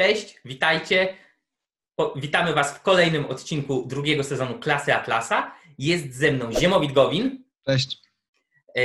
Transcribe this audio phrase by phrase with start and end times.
[0.00, 1.16] Cześć, witajcie.
[2.16, 5.52] Witamy Was w kolejnym odcinku drugiego sezonu Klasy Atlasa.
[5.78, 7.44] Jest ze mną Ziemowit Gowin.
[7.66, 8.02] Cześć.
[8.76, 8.80] E,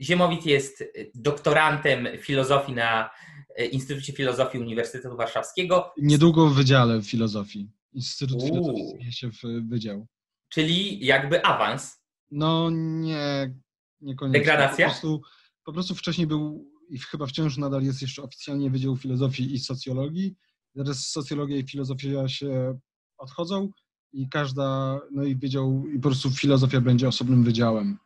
[0.00, 3.10] Ziemowit jest doktorantem filozofii na
[3.56, 5.92] e, Instytucie Filozofii Uniwersytetu Warszawskiego.
[5.96, 7.70] Niedługo w Wydziale Filozofii.
[7.92, 8.42] Instytut.
[8.42, 10.06] Filozofii zmienia się w Wydział.
[10.48, 12.02] Czyli jakby awans.
[12.30, 13.54] No nie,
[14.00, 14.40] niekoniecznie.
[14.40, 14.86] Degradacja?
[14.86, 15.22] Po prostu,
[15.64, 20.36] po prostu wcześniej był i chyba wciąż nadal jest jeszcze oficjalnie Wydział Filozofii i Socjologii.
[20.76, 22.78] Teraz socjologia i filozofia się
[23.18, 23.70] odchodzą
[24.12, 27.98] i każda, no i wydział, i po prostu filozofia będzie osobnym wydziałem.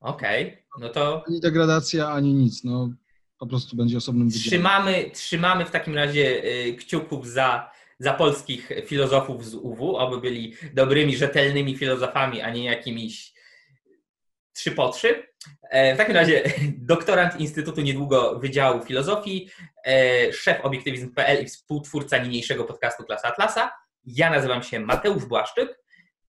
[0.00, 0.62] Okej, okay.
[0.80, 1.24] no to...
[1.28, 2.90] Ani degradacja, ani nic, no
[3.38, 4.48] po prostu będzie osobnym wydziałem.
[4.48, 10.54] Trzymamy, trzymamy w takim razie y, kciuków za, za polskich filozofów z UW, aby byli
[10.74, 13.32] dobrymi, rzetelnymi filozofami, a nie jakimiś
[14.52, 15.26] trzy po trzy.
[15.62, 16.42] E, w takim razie
[16.92, 19.48] doktorant Instytutu niedługo Wydziału Filozofii,
[19.86, 23.72] e, szef obiektywizm.pl i współtwórca niniejszego podcastu Klasa Atlasa.
[24.04, 25.78] Ja nazywam się Mateusz Błaszczyk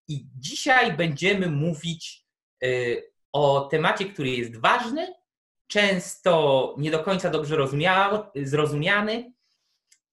[0.08, 2.26] i dzisiaj będziemy mówić
[2.64, 2.68] e,
[3.32, 5.14] o temacie, który jest ważny,
[5.68, 7.58] często nie do końca dobrze
[8.36, 9.34] zrozumiany,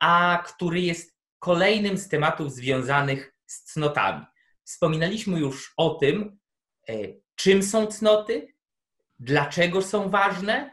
[0.00, 4.24] a który jest kolejnym z tematów związanych z cnotami.
[4.64, 6.38] Wspominaliśmy już o tym,
[7.42, 8.54] czym są cnoty,
[9.18, 10.70] dlaczego są ważne,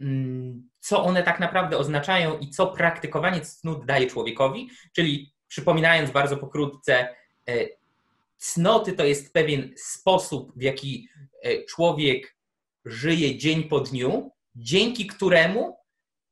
[0.00, 4.70] mm, co one tak naprawdę oznaczają i co praktykowanie cnót daje człowiekowi.
[4.92, 7.14] Czyli przypominając bardzo pokrótce,
[7.48, 7.66] e,
[8.36, 11.08] cnoty to jest pewien sposób, w jaki
[11.42, 12.36] e, człowiek
[12.84, 15.76] żyje dzień po dniu, dzięki któremu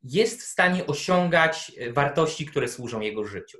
[0.02, 3.58] jest w stanie osiągać e, wartości, które służą jego życiu.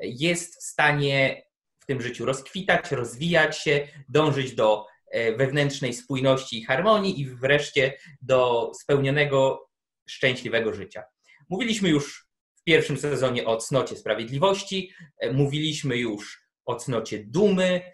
[0.00, 1.42] Jest w stanie
[1.78, 4.93] w tym życiu rozkwitać, rozwijać się, dążyć do
[5.36, 9.68] wewnętrznej spójności i harmonii i wreszcie do spełnionego,
[10.08, 11.04] szczęśliwego życia.
[11.48, 17.92] Mówiliśmy już w pierwszym sezonie o cnocie sprawiedliwości, e, mówiliśmy już o cnocie dumy.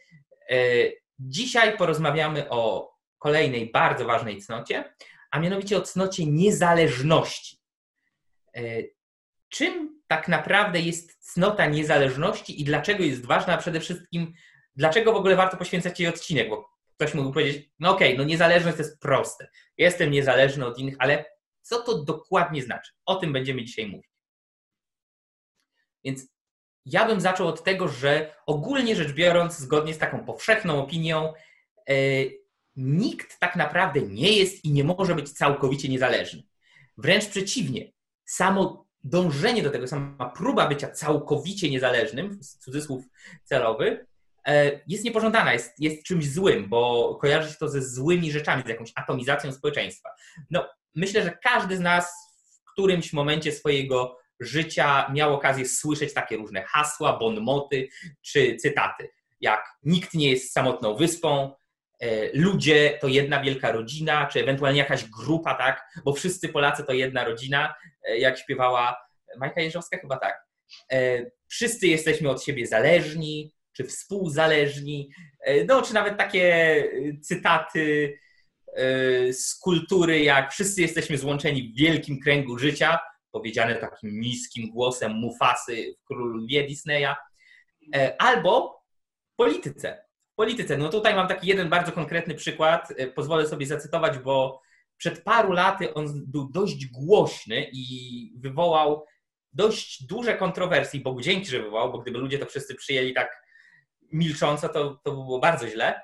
[0.50, 0.56] E,
[1.18, 4.94] dzisiaj porozmawiamy o kolejnej bardzo ważnej cnocie,
[5.30, 7.56] a mianowicie o cnocie niezależności.
[9.48, 14.32] Czym tak naprawdę jest cnota niezależności i dlaczego jest ważna, a przede wszystkim
[14.76, 18.24] dlaczego w ogóle warto poświęcać jej odcinek, bo ktoś mógł powiedzieć, no okej, okay, no
[18.24, 19.48] niezależność to jest proste.
[19.76, 21.24] Jestem niezależny od innych, ale
[21.62, 22.92] co to dokładnie znaczy?
[23.06, 24.10] O tym będziemy dzisiaj mówić.
[26.04, 26.26] Więc
[26.84, 31.32] ja bym zaczął od tego, że ogólnie rzecz biorąc, zgodnie z taką powszechną opinią,
[31.88, 31.94] e,
[32.76, 36.42] nikt tak naprawdę nie jest i nie może być całkowicie niezależny.
[36.96, 37.92] Wręcz przeciwnie,
[38.24, 43.04] samo dążenie do tego, sama próba bycia całkowicie niezależnym, cudzysłów
[43.44, 44.06] celowy,
[44.86, 48.92] jest niepożądana, jest, jest czymś złym, bo kojarzy się to ze złymi rzeczami, z jakąś
[48.94, 50.08] atomizacją społeczeństwa.
[50.50, 52.12] No, myślę, że każdy z nas
[52.66, 57.88] w którymś momencie swojego życia miał okazję słyszeć takie różne hasła, bonmoty
[58.22, 59.08] czy cytaty,
[59.40, 61.54] jak nikt nie jest samotną wyspą,
[62.00, 66.92] e, ludzie to jedna wielka rodzina, czy ewentualnie jakaś grupa, tak, bo wszyscy Polacy to
[66.92, 67.74] jedna rodzina,
[68.08, 68.96] e, jak śpiewała
[69.38, 70.50] Majka Jeżowska, chyba tak.
[71.48, 75.10] Wszyscy jesteśmy od siebie zależni, czy współzależni,
[75.40, 78.18] e, no czy nawet takie e, cytaty
[78.76, 82.98] e, z kultury, jak wszyscy jesteśmy złączeni w wielkim kręgu życia,
[83.30, 87.14] powiedziane takim niskim głosem Mufasy w Królowie Disneya,
[88.18, 88.82] albo
[89.36, 90.04] polityce.
[90.34, 90.78] Polityce.
[90.78, 94.60] No tutaj mam taki jeden bardzo konkretny przykład, pozwolę sobie zacytować, bo
[94.96, 99.04] przed paru laty on był dość głośny i wywołał
[99.52, 103.40] dość duże kontrowersje, Bogu dzięki, że wywołał, bo gdyby ludzie to wszyscy przyjęli tak
[104.12, 106.00] milcząco, to, to było bardzo źle.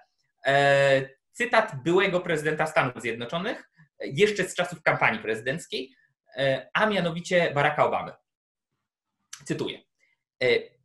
[0.46, 5.94] E, cytat byłego prezydenta Stanów Zjednoczonych, jeszcze z czasów kampanii prezydenckiej,
[6.36, 8.12] e, a mianowicie Baracka Obamy.
[9.44, 9.82] Cytuję.
[10.42, 10.76] E,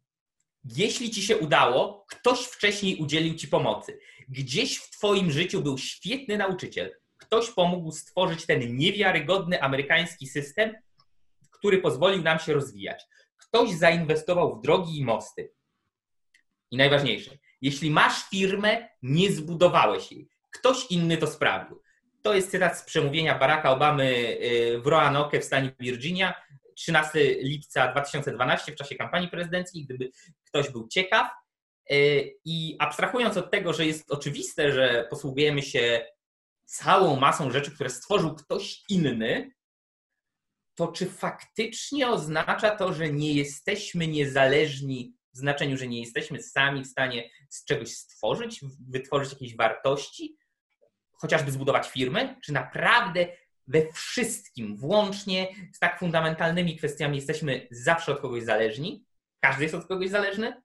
[0.63, 3.99] Jeśli ci się udało, ktoś wcześniej udzielił ci pomocy.
[4.29, 6.95] Gdzieś w twoim życiu był świetny nauczyciel.
[7.17, 10.75] Ktoś pomógł stworzyć ten niewiarygodny amerykański system,
[11.51, 13.03] który pozwolił nam się rozwijać.
[13.37, 15.51] Ktoś zainwestował w drogi i mosty.
[16.71, 20.29] I najważniejsze, jeśli masz firmę, nie zbudowałeś jej.
[20.51, 21.81] Ktoś inny to sprawił.
[22.21, 26.33] To jest cytat z przemówienia Baracka Obamy y, w Roanoke w stanie Virginia,
[26.75, 30.11] 13 lipca 2012 w czasie kampanii prezydenckiej, gdyby
[30.45, 31.27] ktoś był ciekaw.
[31.91, 36.05] Y, I abstrahując od tego, że jest oczywiste, że posługujemy się
[36.65, 39.51] całą masą rzeczy, które stworzył ktoś inny,
[40.75, 46.83] to czy faktycznie oznacza to, że nie jesteśmy niezależni w znaczeniu, że nie jesteśmy sami
[46.83, 50.37] w stanie z czegoś stworzyć, wytworzyć jakieś wartości,
[51.11, 52.35] chociażby zbudować firmę?
[52.43, 53.27] Czy naprawdę
[53.67, 59.05] we wszystkim, włącznie z tak fundamentalnymi kwestiami, jesteśmy zawsze od kogoś zależni.
[59.39, 60.61] Każdy jest od kogoś zależny.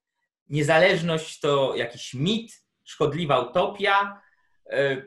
[0.48, 4.22] Niezależność to jakiś mit, szkodliwa utopia.
[4.70, 5.02] E,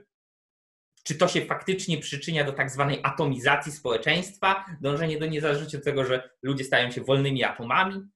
[1.04, 6.06] czy to się faktycznie przyczynia do tak zwanej atomizacji społeczeństwa, dążenie do niezależności od tego,
[6.06, 8.10] że ludzie stają się wolnymi atomami?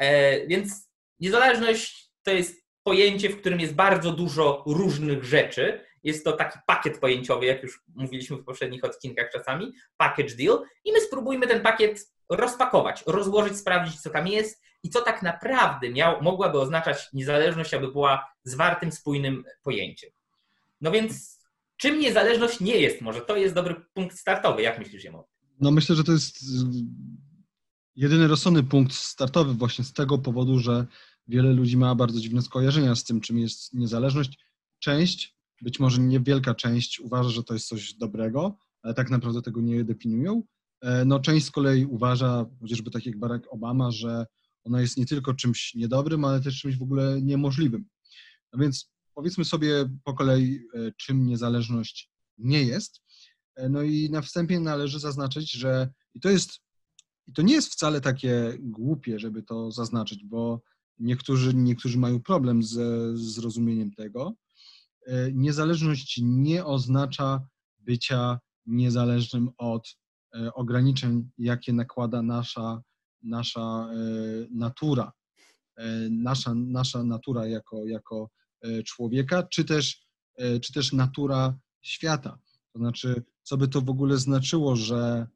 [0.00, 5.84] E, więc niezależność to jest pojęcie, w którym jest bardzo dużo różnych rzeczy.
[6.02, 10.92] Jest to taki pakiet pojęciowy, jak już mówiliśmy w poprzednich odcinkach czasami, package deal, i
[10.92, 16.22] my spróbujmy ten pakiet rozpakować, rozłożyć, sprawdzić, co tam jest i co tak naprawdę miał,
[16.22, 20.10] mogłaby oznaczać niezależność, aby była zwartym, spójnym pojęciem.
[20.80, 21.40] No więc
[21.76, 23.00] czym niezależność nie jest?
[23.00, 24.62] Może to jest dobry punkt startowy.
[24.62, 25.28] Jak myślisz, Jemo?
[25.60, 26.44] No myślę, że to jest
[28.00, 30.86] jedyny rozsądny punkt startowy właśnie z tego powodu, że
[31.28, 34.38] wiele ludzi ma bardzo dziwne skojarzenia z tym, czym jest niezależność.
[34.78, 39.60] Część, być może niewielka część uważa, że to jest coś dobrego, ale tak naprawdę tego
[39.60, 40.42] nie definiują.
[40.80, 44.26] E, no część z kolei uważa, chociażby tak jak Barack Obama, że
[44.64, 47.84] ona jest nie tylko czymś niedobrym, ale też czymś w ogóle niemożliwym.
[48.52, 53.00] No więc powiedzmy sobie po kolei, e, czym niezależność nie jest.
[53.56, 56.60] E, no i na wstępie należy zaznaczyć, że i to jest
[57.30, 60.60] i to nie jest wcale takie głupie, żeby to zaznaczyć, bo
[60.98, 64.34] niektórzy, niektórzy mają problem ze zrozumieniem tego.
[65.06, 67.46] E, niezależność nie oznacza
[67.78, 69.96] bycia niezależnym od
[70.34, 72.82] e, ograniczeń, jakie nakłada nasza,
[73.22, 73.96] nasza e,
[74.50, 75.12] natura.
[76.10, 78.30] Nasza, nasza natura jako, jako
[78.86, 80.06] człowieka, czy też,
[80.62, 82.38] czy też natura świata.
[82.72, 85.26] To znaczy, co by to w ogóle znaczyło, że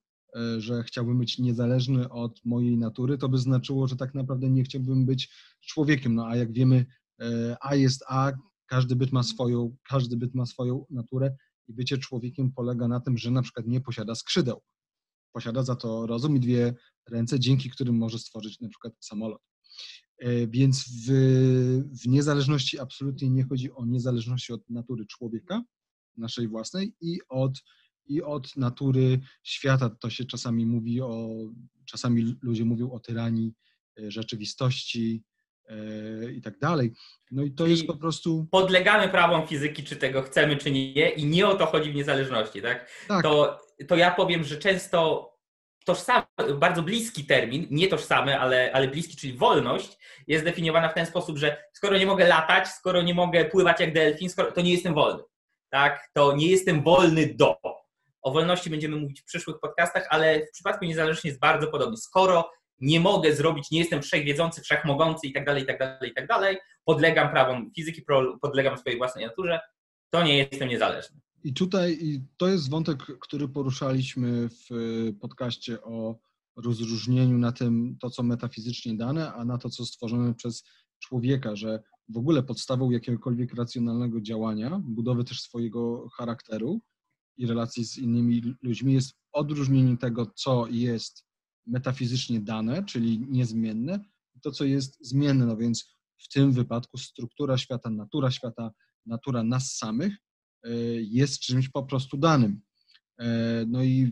[0.59, 5.07] że chciałbym być niezależny od mojej natury, to by znaczyło, że tak naprawdę nie chciałbym
[5.07, 6.15] być człowiekiem.
[6.15, 6.87] No a jak wiemy,
[7.21, 8.33] e, A jest A,
[8.67, 11.37] każdy byt ma swoją, każdy byt ma swoją naturę
[11.69, 14.63] i bycie człowiekiem polega na tym, że na przykład nie posiada skrzydeł.
[15.33, 16.75] Posiada za to rozum i dwie
[17.11, 19.43] ręce, dzięki którym może stworzyć na przykład samolot.
[20.19, 21.13] E, więc w,
[22.03, 25.63] w niezależności absolutnie nie chodzi o niezależność od natury człowieka,
[26.17, 27.63] naszej własnej i od
[28.07, 29.91] i od natury świata.
[30.01, 31.29] To się czasami mówi o,
[31.85, 33.53] czasami ludzie mówią o tyranii
[33.99, 35.23] e, rzeczywistości
[35.69, 36.93] e, i tak dalej.
[37.31, 38.47] No i to Czyli jest po prostu.
[38.51, 42.63] Podlegamy prawom fizyki, czy tego chcemy, czy nie, i nie o to chodzi w niezależności,
[42.63, 42.91] tak?
[43.09, 43.23] tak.
[43.23, 45.31] To, to ja powiem, że często
[45.85, 46.25] tożsamy,
[46.55, 51.39] bardzo bliski termin, nie tożsamy, ale, ale bliski, czyli wolność, jest definiowana w ten sposób,
[51.39, 54.95] że skoro nie mogę latać, skoro nie mogę pływać jak delfin, skoro, to nie jestem
[54.95, 55.23] wolny.
[55.71, 56.11] Tak?
[56.13, 57.57] To nie jestem wolny do.
[58.25, 61.97] O wolności będziemy mówić w przyszłych podcastach, ale w przypadku niezależności jest bardzo podobnie.
[61.97, 62.51] Skoro
[62.81, 66.27] nie mogę zrobić, nie jestem wszechwiedzący, wszechmogący i tak dalej, i tak dalej, i tak
[66.27, 68.03] dalej, podlegam prawom fizyki,
[68.43, 69.61] podlegam swojej własnej naturze,
[70.11, 71.21] to nie jestem niezależny.
[71.45, 74.69] I tutaj i to jest wątek, który poruszaliśmy w
[75.21, 76.19] podcaście o
[76.57, 80.65] rozróżnieniu na tym, to co metafizycznie dane, a na to, co stworzone przez
[80.99, 86.81] człowieka, że w ogóle podstawą jakiegokolwiek racjonalnego działania, budowy też swojego charakteru,
[87.37, 91.25] i relacji z innymi ludźmi jest odróżnienie tego, co jest
[91.67, 94.01] metafizycznie dane, czyli niezmienne,
[94.35, 95.47] i to, co jest zmienne.
[95.47, 98.71] No więc w tym wypadku struktura świata, natura świata,
[99.07, 100.17] natura nas samych
[100.63, 100.71] e,
[101.03, 102.61] jest czymś po prostu danym.
[103.19, 104.11] E, no i e,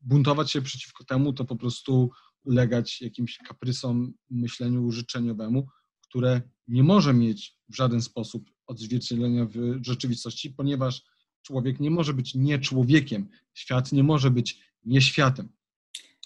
[0.00, 2.10] buntować się przeciwko temu, to po prostu
[2.44, 5.66] ulegać jakimś kaprysom, myśleniu życzeniowemu,
[6.00, 11.02] które nie może mieć w żaden sposób odzwierciedlenia w rzeczywistości, ponieważ
[11.46, 15.48] człowiek nie może być nie człowiekiem, świat nie może być nie światem.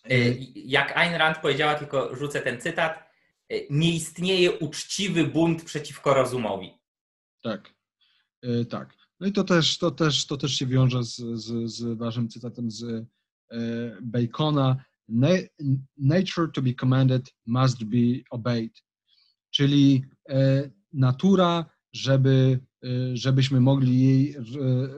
[0.05, 0.17] E,
[0.55, 3.11] jak Ayn Rand powiedziała, tylko rzucę ten cytat,
[3.49, 6.71] e, nie istnieje uczciwy bunt przeciwko rozumowi.
[7.43, 7.75] Tak,
[8.43, 8.95] e, tak.
[9.21, 12.71] No i to też, to też, to też się wiąże z, z, z waszym cytatem
[12.71, 13.07] z
[14.03, 14.85] Bacona.
[15.99, 18.83] Nature to be commanded must be obeyed.
[19.51, 20.05] Czyli
[20.93, 22.61] natura, żeby
[23.15, 24.43] żebyśmy mogli jej y,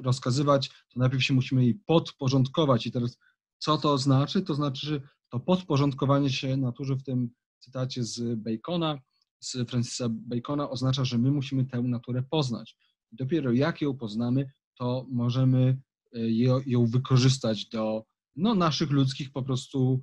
[0.03, 2.87] rozkazywać, to najpierw się musimy jej podporządkować.
[2.87, 3.19] I teraz
[3.59, 4.43] co to znaczy?
[4.43, 8.99] To znaczy, że to podporządkowanie się naturze w tym cytacie z Bacona,
[9.41, 12.77] z Francisa Bacona oznacza, że my musimy tę naturę poznać.
[13.13, 15.81] I dopiero jak ją poznamy, to możemy
[16.17, 16.33] y,
[16.67, 18.05] ją wykorzystać do
[18.37, 20.03] no, naszych ludzkich po prostu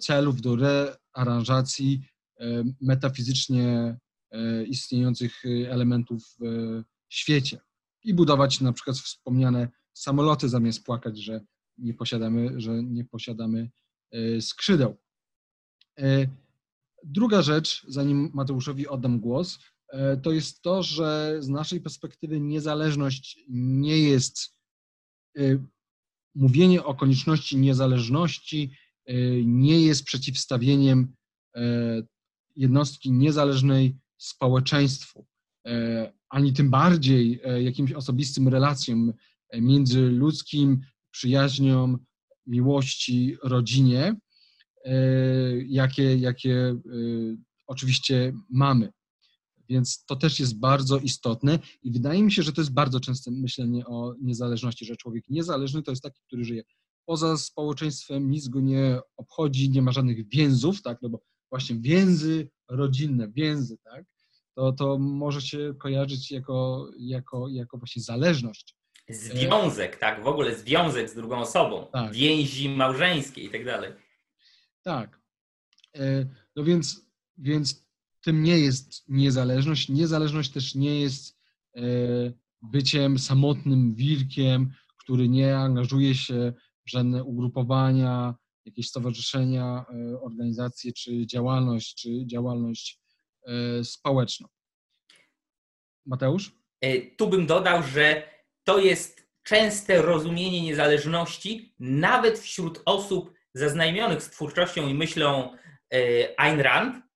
[0.00, 2.00] celów, do rearanżacji
[2.80, 3.96] metafizycznie
[4.66, 6.36] istniejących elementów
[7.08, 7.60] świecie
[8.04, 11.40] i budować na przykład wspomniane samoloty zamiast płakać, że
[11.78, 13.70] nie posiadamy, że nie posiadamy
[14.12, 14.96] e, skrzydeł.
[15.98, 16.26] E,
[17.04, 19.58] druga rzecz, zanim Mateuszowi oddam głos,
[19.88, 24.56] e, to jest to, że z naszej perspektywy niezależność nie jest
[26.34, 28.70] mówienie o konieczności niezależności
[29.44, 31.16] nie jest przeciwstawieniem
[32.56, 35.26] jednostki niezależnej społeczeństwu,
[36.30, 39.12] ani tym bardziej jakimś osobistym relacjom
[39.60, 40.80] międzyludzkim,
[41.10, 41.98] przyjaźniom,
[42.46, 44.16] miłości, rodzinie,
[45.66, 46.76] jakie, jakie
[47.66, 48.92] oczywiście mamy.
[49.68, 53.30] Więc to też jest bardzo istotne i wydaje mi się, że to jest bardzo częste
[53.30, 56.62] myślenie o niezależności, że człowiek niezależny to jest taki, który żyje
[57.06, 62.48] poza społeczeństwem, nic go nie obchodzi, nie ma żadnych więzów, tak, no bo właśnie więzy
[62.68, 64.04] rodzinne, więzy, tak,
[64.56, 68.76] to, to może się kojarzyć jako, jako, jako właśnie zależność.
[69.08, 72.12] Związek, tak, w ogóle związek z drugą osobą, tak.
[72.12, 73.92] więzi małżeńskie i tak dalej.
[74.82, 75.20] Tak.
[75.96, 77.86] E, no więc, więc
[78.20, 79.88] tym nie jest niezależność.
[79.88, 81.38] Niezależność też nie jest
[81.76, 81.82] e,
[82.62, 86.52] byciem samotnym wilkiem, który nie angażuje się
[86.86, 88.34] w żadne ugrupowania,
[88.64, 93.05] jakieś stowarzyszenia, e, organizacje, czy działalność, czy działalność
[93.82, 94.48] społeczną.
[96.06, 96.52] Mateusz?
[97.18, 98.22] Tu bym dodał, że
[98.64, 105.56] to jest częste rozumienie niezależności, nawet wśród osób zaznajomionych z twórczością i myślą
[106.36, 107.06] Ayn Rand,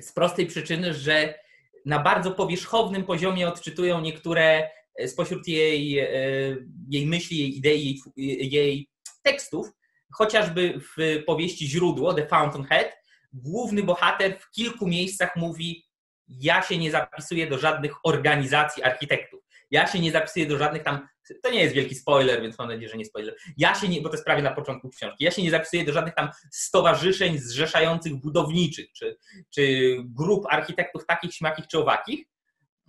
[0.00, 1.34] z prostej przyczyny, że
[1.86, 6.08] na bardzo powierzchownym poziomie odczytują niektóre e, spośród jej, e,
[6.88, 8.88] jej myśli, jej idei, jej
[9.22, 9.66] tekstów.
[10.12, 13.01] Chociażby w powieści Źródło, The Fountainhead,
[13.32, 15.86] główny bohater w kilku miejscach mówi:
[16.28, 19.42] Ja się nie zapisuję do żadnych organizacji architektów.
[19.70, 21.08] Ja się nie zapisuję do żadnych tam,
[21.42, 23.36] to nie jest wielki spoiler, więc mam nadzieję, że nie spoiler.
[23.56, 25.92] Ja się nie, bo to jest prawie na początku książki, ja się nie zapisuję do
[25.92, 29.16] żadnych tam stowarzyszeń zrzeszających budowniczych, czy,
[29.50, 32.26] czy grup architektów takich, śmakich czy owakich.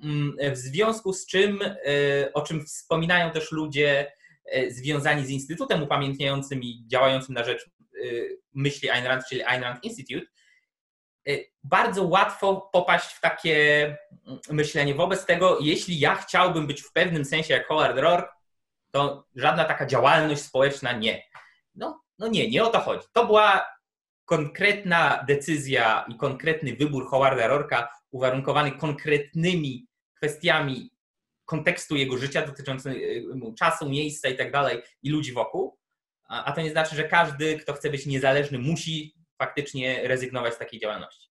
[0.03, 4.12] Mm, w związku z czym, e, o czym wspominają też ludzie
[4.45, 7.69] e, związani z Instytutem Upamiętniającym i działającym na rzecz
[8.53, 10.25] myśli Ayn Rand, czyli Ayn Rand Institute,
[11.29, 13.86] Y, bardzo łatwo popaść w takie
[14.27, 14.95] mm, myślenie.
[14.95, 18.29] Wobec tego, jeśli ja chciałbym być w pewnym sensie jak Howard Rourke,
[18.91, 21.24] to żadna taka działalność społeczna nie.
[21.75, 23.07] No, no nie, nie o to chodzi.
[23.13, 23.65] To była
[24.25, 30.91] konkretna decyzja i konkretny wybór Howarda Rourke'a uwarunkowany konkretnymi kwestiami
[31.45, 35.77] kontekstu jego życia dotyczącym y, czasu, miejsca i tak dalej i ludzi wokół.
[36.27, 40.80] A to nie znaczy, że każdy, kto chce być niezależny, musi faktycznie rezygnować z takiej
[40.80, 41.30] działalności.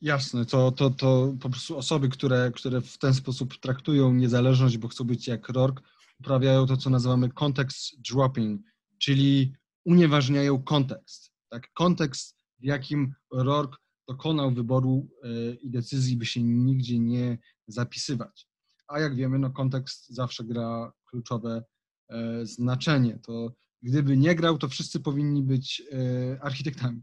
[0.00, 4.88] Jasne, to, to, to po prostu osoby, które, które w ten sposób traktują niezależność, bo
[4.88, 5.82] chcą być jak Rourke,
[6.20, 8.62] uprawiają to, co nazywamy context dropping,
[8.98, 9.52] czyli
[9.84, 11.32] unieważniają kontekst.
[11.50, 11.72] Tak?
[11.72, 13.76] Kontekst, w jakim Rourke
[14.08, 18.48] dokonał wyboru e, i decyzji, by się nigdzie nie zapisywać.
[18.88, 21.64] A jak wiemy, no kontekst zawsze gra kluczowe
[22.08, 23.18] e, znaczenie.
[23.18, 23.52] To
[23.84, 27.02] gdyby nie grał, to wszyscy powinni być e, architektami.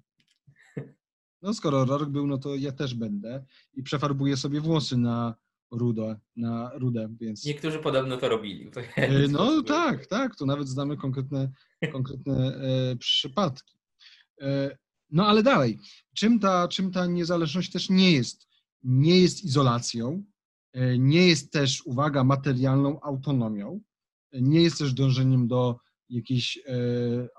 [1.42, 5.36] No skoro rok był, no to ja też będę i przefarbuję sobie włosy na
[5.72, 7.46] rudę, na rudę, więc...
[7.46, 8.72] Niektórzy podobno to robili.
[8.96, 11.52] E, no tak, tak, to nawet znamy konkretne,
[11.92, 13.74] konkretne e, przypadki.
[15.10, 15.80] No ale dalej,
[16.16, 18.48] czym ta, czym ta niezależność też nie jest?
[18.84, 20.24] Nie jest izolacją,
[21.00, 23.82] nie jest też, uwaga, materialną autonomią,
[24.34, 25.80] nie jest też dążeniem do
[26.12, 26.72] jakiejś e,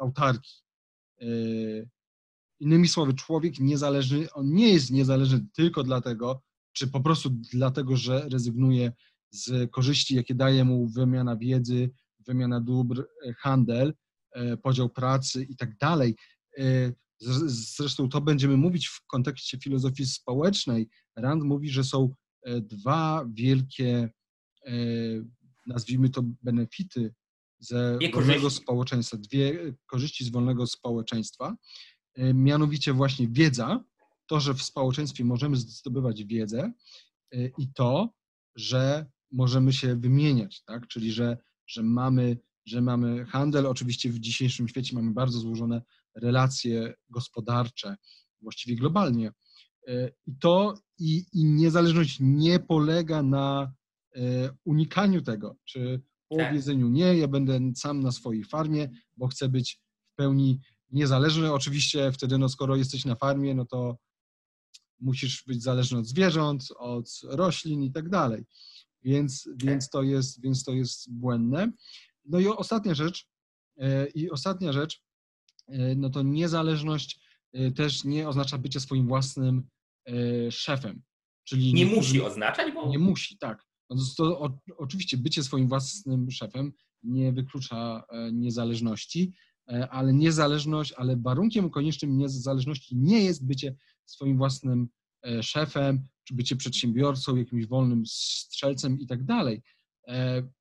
[0.01, 0.63] autarki.
[1.21, 1.27] E,
[2.61, 8.29] Innymi słowy, człowiek niezależny, on nie jest niezależny tylko dlatego, czy po prostu dlatego, że
[8.29, 8.93] rezygnuje
[9.31, 11.91] z korzyści, jakie daje mu wymiana wiedzy,
[12.27, 13.95] wymiana dóbr, e, handel,
[14.63, 16.17] podział pracy i tak dalej.
[17.47, 20.89] Zresztą to będziemy mówić w kontekście filozofii społecznej.
[21.17, 22.11] Rand mówi, że są
[22.61, 24.11] dwa wielkie,
[25.67, 27.15] nazwijmy to, benefity
[27.63, 31.57] ze wolnego społeczeństwa, dwie korzyści z wolnego społeczeństwa.
[32.15, 33.85] E, mianowicie właśnie wiedza,
[34.27, 36.73] to, że w społeczeństwie możemy zdobywać wiedzę
[37.33, 38.15] e, i to,
[38.57, 40.89] że możemy się wymieniać, tak?
[40.89, 43.67] czyli że, że, mamy, że mamy handel.
[43.67, 45.83] Oczywiście w dzisiejszym świecie mamy bardzo złożone
[46.15, 47.97] relacje gospodarcze,
[48.41, 49.33] właściwie globalnie.
[49.89, 53.73] E, I to i, i niezależność nie polega na
[54.65, 56.49] unikaniu tego, czy po tak.
[56.49, 59.81] powiedzeniu nie, ja będę sam na swojej farmie, bo chcę być
[60.13, 60.61] w pełni
[60.91, 61.53] niezależny.
[61.53, 63.97] Oczywiście wtedy, no, skoro jesteś na farmie, no to
[65.01, 68.45] musisz być zależny od zwierząt, od roślin i tak dalej.
[69.03, 71.73] Więc, więc, to jest, więc to jest błędne.
[72.25, 73.29] No i ostatnia rzecz,
[73.81, 75.03] e, i ostatnia rzecz,
[75.69, 77.21] e, no to niezależność
[77.53, 79.69] e, też nie oznacza bycie swoim własnym
[80.51, 81.03] szefem.
[81.45, 82.89] Czyli nie musi oznaczać, bo...
[82.89, 83.67] Nie musi, tak.
[83.95, 86.73] No to, o, oczywiście bycie swoim własnym szefem
[87.03, 89.33] nie wyklucza e, niezależności,
[89.69, 94.89] e, ale niezależność, ale warunkiem koniecznym niezależności nie jest bycie swoim własnym
[95.27, 99.63] e, szefem, czy bycie przedsiębiorcą, jakimś wolnym strzelcem i tak dalej.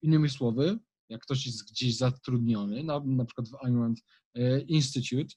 [0.01, 3.95] Innymi słowy, jak ktoś jest gdzieś zatrudniony, na, na przykład w Iron
[4.67, 5.35] Institute,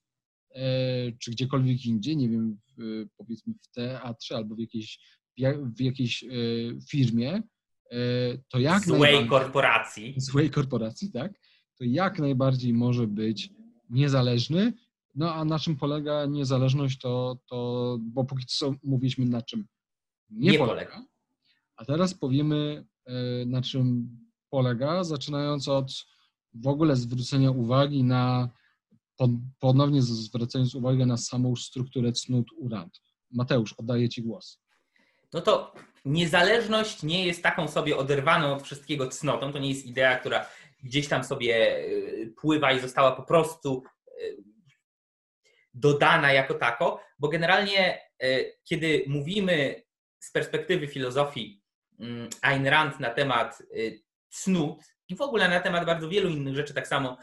[1.19, 2.59] czy gdziekolwiek indziej, nie wiem,
[3.17, 4.99] powiedzmy w teatrze albo w jakiejś,
[5.77, 6.25] w jakiejś
[6.91, 7.43] firmie,
[8.49, 10.15] to jak Złej korporacji.
[10.17, 11.33] Złej korporacji, tak?
[11.79, 13.51] To jak najbardziej może być
[13.91, 14.73] niezależny.
[15.15, 19.67] No a na czym polega niezależność, to, to bo póki co mówiliśmy na czym
[20.31, 20.93] nie, nie polega.
[20.93, 21.07] polega.
[21.77, 24.17] A teraz powiemy e, na czym
[24.51, 25.93] polega, zaczynając od
[26.55, 28.49] w ogóle zwrócenia uwagi na,
[29.59, 33.01] ponownie zwracając uwagę na samą strukturę cnót urant.
[33.31, 34.61] Mateusz, oddaję Ci głos.
[35.35, 35.75] No to
[36.05, 39.53] niezależność nie jest taką sobie oderwaną od wszystkiego cnotą.
[39.53, 40.47] To nie jest idea, która
[40.83, 43.83] gdzieś tam sobie y, pływa i została po prostu
[44.23, 44.37] y,
[45.75, 49.83] dodana jako tako, bo generalnie y, kiedy mówimy
[50.19, 51.63] z perspektywy filozofii
[52.01, 53.63] mm, Ayn Rand na temat
[54.31, 57.19] cnót i w ogóle na temat bardzo wielu innych rzeczy, tak samo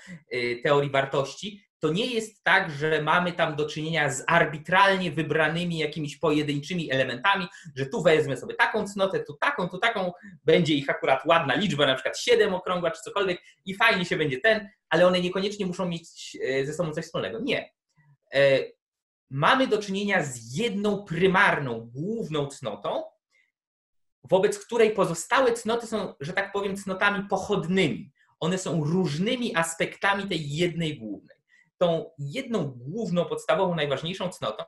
[0.63, 6.18] teorii wartości, to nie jest tak, że mamy tam do czynienia z arbitralnie wybranymi jakimiś
[6.18, 10.12] pojedynczymi elementami, że tu wezmę sobie taką cnotę, tu taką, tu taką,
[10.46, 14.42] będzie ich akurat ładna liczba, na przykład 7 okrągła czy cokolwiek i fajnie się będzie
[14.42, 17.40] ten, ale one niekoniecznie muszą mieć e, ze sobą coś wspólnego.
[17.40, 17.74] Nie.
[18.34, 18.60] E,
[19.30, 23.04] mamy do czynienia z jedną prymarną, główną cnotą,
[24.24, 28.12] wobec której pozostałe cnoty są, że tak powiem, cnotami pochodnymi.
[28.40, 31.41] One są różnymi aspektami tej jednej głównej
[31.82, 34.64] tą jedną główną, podstawową, najważniejszą cnotą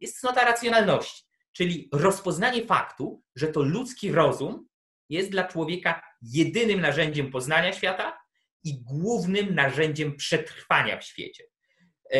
[0.00, 4.68] jest cnota racjonalności, czyli rozpoznanie faktu, że to ludzki rozum
[5.08, 8.18] jest dla człowieka jedynym narzędziem poznania świata
[8.64, 11.44] i głównym narzędziem przetrwania w świecie.
[12.10, 12.18] E,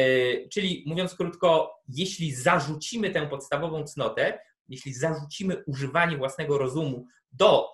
[0.49, 7.69] czyli mówiąc krótko, jeśli zarzucimy tę podstawową cnotę, jeśli zarzucimy używanie własnego rozumu do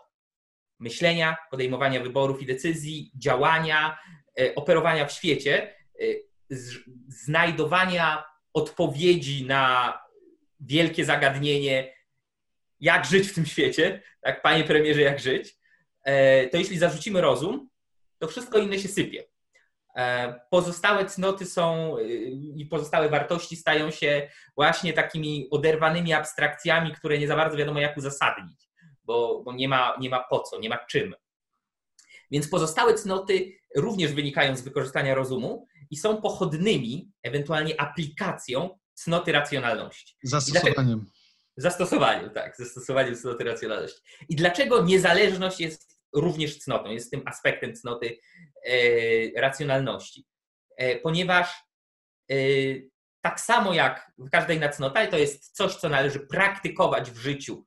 [0.79, 3.99] myślenia, podejmowania wyborów i decyzji, działania,
[4.41, 6.32] e, operowania w świecie, e,
[7.09, 9.99] znajdowania odpowiedzi na
[10.61, 11.95] wielkie zagadnienie,
[12.81, 15.57] jak żyć w tym świecie, tak, panie premierze, jak żyć,
[16.05, 17.69] e, to jeśli zarzucimy rozum,
[18.19, 19.25] to wszystko inne się sypie.
[19.97, 22.03] E, pozostałe cnoty są e,
[22.57, 27.97] i pozostałe wartości stają się właśnie takimi oderwanymi abstrakcjami, które nie za bardzo wiadomo, jak
[27.97, 28.69] uzasadnić,
[29.05, 31.15] bo, bo nie, ma, nie ma po co, nie ma czym.
[32.31, 40.17] Więc pozostałe cnoty również wynikają z wykorzystania rozumu, i są pochodnymi, ewentualnie aplikacją cnoty racjonalności.
[40.23, 41.11] Zastosowaniem.
[41.57, 44.01] Zastosowaniem, tak, zastosowaniem cnoty racjonalności.
[44.29, 48.19] I dlaczego niezależność jest również cnotą, jest tym aspektem cnoty
[48.67, 50.27] e, racjonalności?
[50.77, 51.55] E, ponieważ
[52.31, 52.37] e,
[53.21, 57.67] tak samo jak każda inna cnota, to jest coś, co należy praktykować w życiu,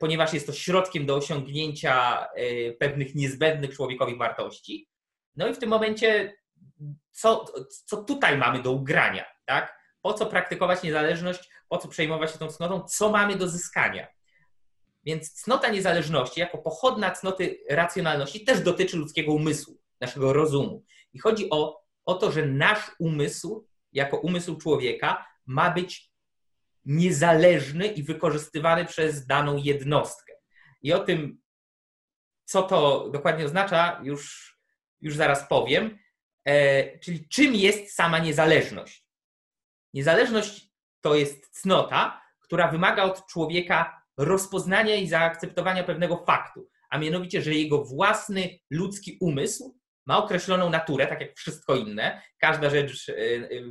[0.00, 4.88] ponieważ jest to środkiem do osiągnięcia e, pewnych niezbędnych człowiekowi wartości.
[5.36, 6.36] No i w tym momencie
[7.10, 7.44] co,
[7.86, 9.78] co tutaj mamy do ugrania, tak?
[10.02, 14.08] Po co praktykować niezależność, po co przejmować się tą cnotą, co mamy do zyskania.
[15.04, 20.84] Więc cnota niezależności, jako pochodna cnoty racjonalności, też dotyczy ludzkiego umysłu, naszego rozumu.
[21.12, 26.12] I chodzi o, o to, że nasz umysł, jako umysł człowieka, ma być
[26.84, 30.32] niezależny i wykorzystywany przez daną jednostkę.
[30.82, 31.40] I o tym,
[32.44, 34.52] co to dokładnie oznacza, już,
[35.00, 35.98] już zaraz powiem.
[36.46, 39.06] E, czyli czym jest sama niezależność?
[39.94, 47.42] Niezależność to jest cnota, która wymaga od człowieka rozpoznania i zaakceptowania pewnego faktu, a mianowicie,
[47.42, 52.22] że jego własny ludzki umysł ma określoną naturę, tak jak wszystko inne.
[52.38, 53.14] Każda rzecz e,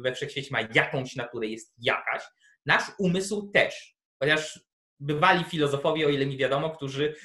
[0.01, 2.23] we wszechświecie ma jakąś naturę, jest jakaś.
[2.65, 4.59] Nasz umysł też, chociaż
[4.99, 7.15] bywali filozofowie, o ile mi wiadomo, którzy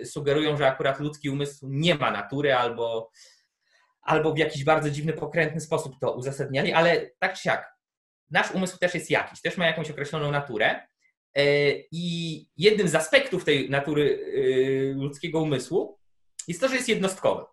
[0.00, 3.10] e, sugerują, że akurat ludzki umysł nie ma natury albo
[4.04, 7.74] albo w jakiś bardzo dziwny, pokrętny sposób to uzasadniali, ale tak czy siak,
[8.30, 10.86] nasz umysł też jest jakiś, też ma jakąś określoną naturę.
[11.34, 11.44] E,
[11.92, 14.18] I jednym z aspektów tej natury
[14.92, 15.98] e, ludzkiego umysłu
[16.48, 17.44] jest to, że jest jednostkowy.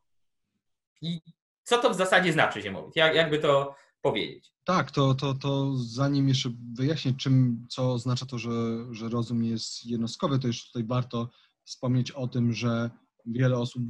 [1.02, 1.20] I
[1.64, 2.96] co to w zasadzie znaczy, Ziemowit?
[2.96, 4.52] Jak, jakby to powiedzieć?
[4.64, 8.50] Tak, to, to, to zanim jeszcze wyjaśnię, czym, co oznacza to, że,
[8.92, 11.30] że rozum jest jednostkowy, to jeszcze tutaj warto
[11.64, 12.90] wspomnieć o tym, że
[13.26, 13.84] wiele osób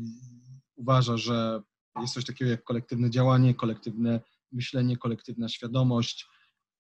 [0.76, 1.62] uważa, że
[2.00, 4.20] jest coś takiego jak kolektywne działanie, kolektywne
[4.52, 6.26] myślenie, kolektywna świadomość,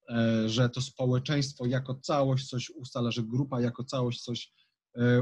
[0.09, 4.51] e, że to społeczeństwo jako całość coś ustala, że grupa jako całość coś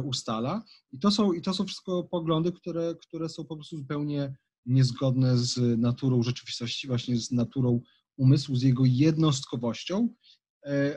[0.03, 0.63] ustala.
[0.91, 4.33] I to są, i to są wszystko poglądy, które, które są po prostu zupełnie
[4.65, 7.81] niezgodne z naturą rzeczywistości, właśnie z naturą
[8.17, 10.09] umysłu, z jego jednostkowością.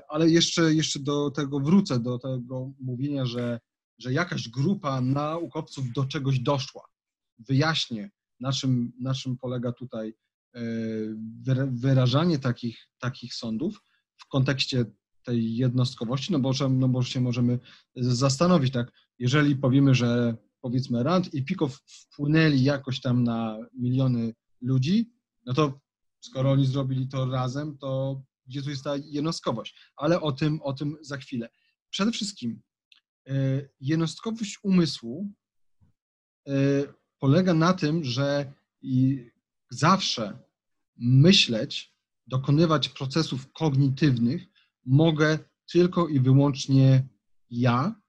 [0.08, 3.60] Ale jeszcze, jeszcze do tego wrócę, do tego mówienia, że,
[3.98, 6.82] że jakaś grupa naukowców do czegoś doszła.
[7.38, 8.10] Wyjaśnię,
[8.42, 10.14] na czym, na czym polega tutaj
[11.66, 13.80] wyrażanie takich, takich sądów
[14.16, 14.84] w kontekście
[15.24, 17.58] tej jednostkowości, no bo, no bo się możemy
[17.96, 25.12] zastanowić, tak, jeżeli powiemy, że powiedzmy Rand i Pikow wpłynęli jakoś tam na miliony ludzi,
[25.46, 25.80] no to
[26.20, 29.92] skoro oni zrobili to razem, to gdzie tu jest ta jednostkowość?
[29.96, 31.48] Ale o tym, o tym za chwilę.
[31.90, 32.62] Przede wszystkim
[33.28, 33.32] e,
[33.80, 35.32] jednostkowość umysłu
[36.48, 36.52] e,
[37.22, 38.52] polega na tym, że
[39.70, 40.38] zawsze
[40.96, 41.94] myśleć,
[42.26, 44.42] dokonywać procesów kognitywnych
[44.86, 45.38] mogę
[45.72, 47.08] tylko i wyłącznie
[47.50, 48.00] ja,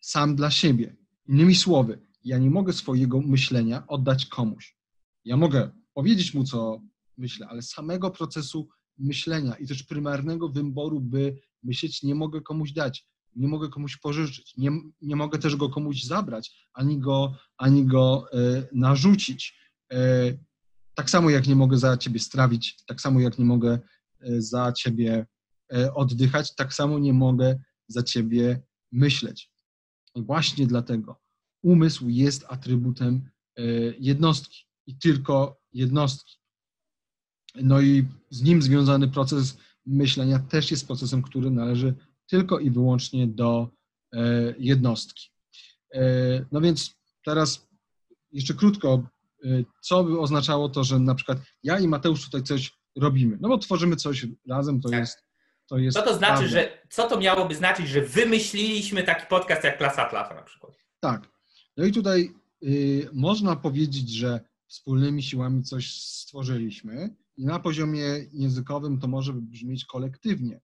[0.00, 0.96] sam dla siebie.
[1.28, 4.76] Innymi słowy, ja nie mogę swojego myślenia oddać komuś.
[5.24, 6.80] Ja mogę powiedzieć mu, co
[7.18, 13.06] myślę, ale samego procesu myślenia i też prymarnego wyboru, by myśleć, nie mogę komuś dać,
[13.36, 14.70] nie mogę komuś pożyczyć, nie,
[15.02, 19.58] nie mogę też go komuś zabrać, ani go, ani go y, narzucić.
[19.92, 20.38] Y,
[20.94, 23.78] tak samo jak nie mogę za ciebie strawić, tak samo jak nie mogę
[24.28, 25.26] y, za ciebie
[25.72, 29.50] E, oddychać, tak samo nie mogę za ciebie myśleć.
[30.14, 31.20] I właśnie dlatego
[31.62, 33.62] umysł jest atrybutem e,
[33.98, 36.38] jednostki i tylko jednostki.
[37.54, 41.94] No i z nim związany proces myślenia też jest procesem, który należy
[42.32, 43.68] tylko i wyłącznie do
[44.12, 44.18] e,
[44.58, 45.28] jednostki.
[46.52, 47.68] No więc teraz
[48.32, 49.02] jeszcze krótko,
[49.82, 53.38] co by oznaczało to, że na przykład ja i Mateusz tutaj coś robimy?
[53.40, 55.00] No bo tworzymy coś razem, to tak.
[55.00, 55.22] jest
[55.68, 56.48] to jest co to znaczy, prawda.
[56.48, 60.72] że co to miałoby znaczyć, że wymyśliliśmy taki podcast jak Klasa Atlasa na przykład?
[61.00, 61.28] Tak.
[61.76, 69.00] No i tutaj y, można powiedzieć, że wspólnymi siłami coś stworzyliśmy i na poziomie językowym
[69.00, 70.60] to może brzmieć kolektywnie,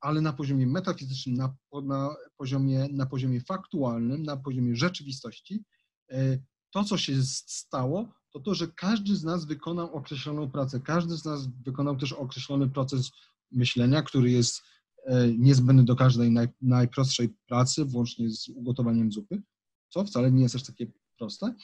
[0.00, 5.64] ale na poziomie metafizycznym, na, na, poziomie, na poziomie faktualnym, na poziomie rzeczywistości,
[6.12, 11.16] y, to, co się stało, to to, że każdy z nas wykonał określoną pracę, każdy
[11.16, 13.10] z nas wykonał też określony proces
[13.50, 14.62] myślenia, który jest
[15.04, 19.42] e, niezbędny do każdej naj, najprostszej pracy, włącznie z ugotowaniem zupy,
[19.88, 20.86] co wcale nie jest aż takie
[21.18, 21.54] proste.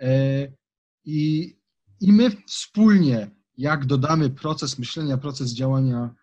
[0.00, 0.52] E,
[1.04, 1.56] I,
[2.00, 6.14] i my wspólnie, jak dodamy proces myślenia, proces działania e,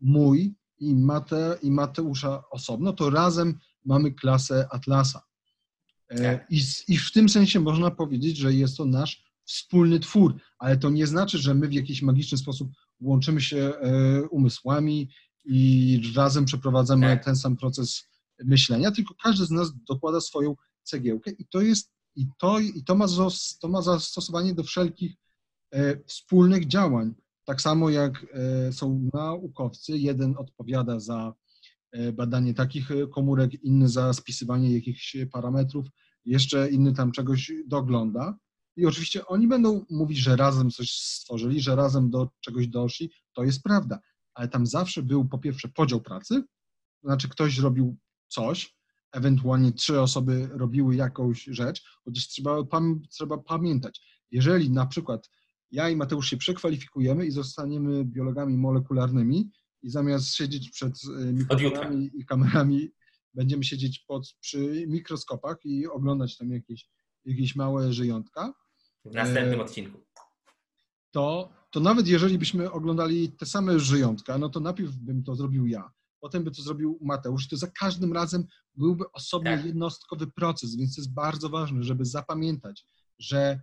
[0.00, 5.22] mój i, Mate, i Mateusza osobno, to razem mamy klasę Atlasa.
[6.08, 6.46] Tak.
[6.50, 10.90] I, I w tym sensie można powiedzieć, że jest to nasz wspólny twór, ale to
[10.90, 15.08] nie znaczy, że my w jakiś magiczny sposób łączymy się e, umysłami
[15.44, 17.24] i razem przeprowadzamy tak.
[17.24, 18.08] ten sam proces
[18.44, 22.94] myślenia, tylko każdy z nas dokłada swoją cegiełkę i to jest i to, i to,
[22.94, 23.06] ma,
[23.60, 25.16] to ma zastosowanie do wszelkich
[25.70, 27.14] e, wspólnych działań.
[27.48, 31.34] Tak samo jak e, są naukowcy, jeden odpowiada za
[32.12, 35.86] badanie takich komórek, inny za spisywanie jakichś parametrów,
[36.24, 38.38] jeszcze inny tam czegoś dogląda.
[38.76, 43.10] I oczywiście oni będą mówić, że razem coś stworzyli, że razem do czegoś doszli.
[43.32, 43.98] To jest prawda.
[44.34, 46.42] Ale tam zawsze był po pierwsze podział pracy,
[47.02, 48.76] to znaczy ktoś robił coś,
[49.12, 52.28] ewentualnie trzy osoby robiły jakąś rzecz, chociaż
[53.10, 55.30] trzeba pamiętać, jeżeli na przykład
[55.70, 59.50] ja i Mateusz się przekwalifikujemy i zostaniemy biologami molekularnymi
[59.82, 62.90] i zamiast siedzieć przed e, mikrofonami i kamerami,
[63.34, 66.88] będziemy siedzieć pod, przy mikroskopach i oglądać tam jakieś,
[67.24, 68.54] jakieś małe żyjątka,
[69.04, 69.98] w następnym e, odcinku.
[71.10, 75.66] To, to nawet jeżeli byśmy oglądali te same żyjątka, no to najpierw bym to zrobił
[75.66, 79.64] ja, potem by to zrobił Mateusz, to za każdym razem byłby osobny, tak.
[79.64, 82.84] jednostkowy proces, więc to jest bardzo ważne, żeby zapamiętać,
[83.18, 83.60] że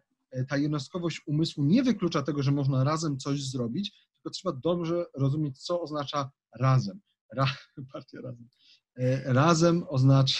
[0.49, 5.63] ta jednostkowość umysłu nie wyklucza tego, że można razem coś zrobić, tylko trzeba dobrze rozumieć,
[5.63, 6.99] co oznacza razem.
[7.35, 7.45] Ra,
[7.93, 8.49] partia razem.
[8.97, 10.39] E, razem oznacza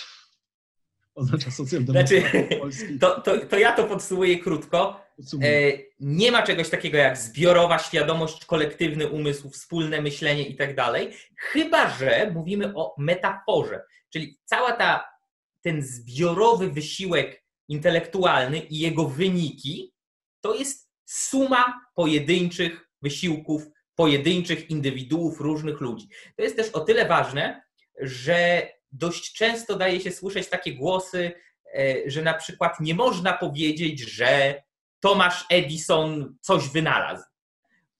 [1.16, 3.00] oznacza socjaldemokracja znaczy, Polski.
[3.02, 5.06] To, to, to ja to podsumuję krótko.
[5.42, 11.14] E, nie ma czegoś takiego jak zbiorowa świadomość, kolektywny umysł, wspólne myślenie i tak dalej,
[11.38, 15.06] chyba że mówimy o metaforze, czyli cała ta,
[15.62, 19.94] ten zbiorowy wysiłek intelektualny i jego wyniki
[20.42, 23.64] to jest suma pojedynczych wysiłków,
[23.96, 26.08] pojedynczych indywiduów, różnych ludzi.
[26.38, 27.62] To jest też o tyle ważne,
[28.00, 31.32] że dość często daje się słyszeć takie głosy,
[31.78, 34.62] e, że na przykład nie można powiedzieć, że
[35.00, 37.24] Tomasz Edison coś wynalazł.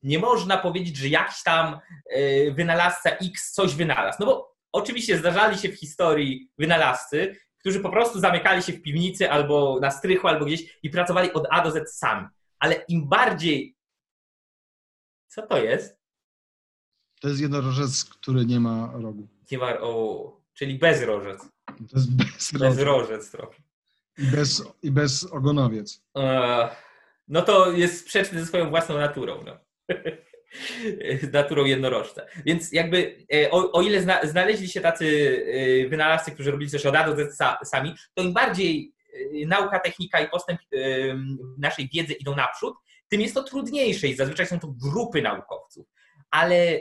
[0.04, 4.18] Nie można powiedzieć, że jakiś tam e, wynalazca X coś wynalazł.
[4.20, 9.32] No bo oczywiście zdarzali się w historii wynalazcy, którzy po prostu zamykali się w piwnicy
[9.32, 12.28] albo na strychu, albo gdzieś i pracowali od A do Z sami.
[12.60, 13.76] Ale im bardziej.
[15.28, 15.98] Co to jest?
[17.22, 19.28] To jest jednorożec, który nie ma rogu.
[19.52, 21.42] Nie ma, o, czyli bezrożec.
[21.66, 22.76] To jest bezrożec.
[22.76, 23.64] Bezrożec trochę.
[24.18, 26.04] I bez, I bez ogonowiec.
[26.18, 26.70] E,
[27.28, 29.44] no to jest sprzeczny ze swoją własną naturą.
[29.46, 29.58] No.
[31.22, 32.22] z naturą jednorożca.
[32.46, 35.06] Więc jakby e, o, o ile zna, znaleźli się tacy
[35.86, 39.80] e, wynalazcy, którzy robili coś od A do Z sami, to im bardziej e, nauka,
[39.80, 40.60] technika i postęp
[41.58, 42.76] naszej wiedzy idą naprzód,
[43.08, 45.88] tym jest to trudniejsze i zazwyczaj są to grupy naukowców.
[46.32, 46.80] Ale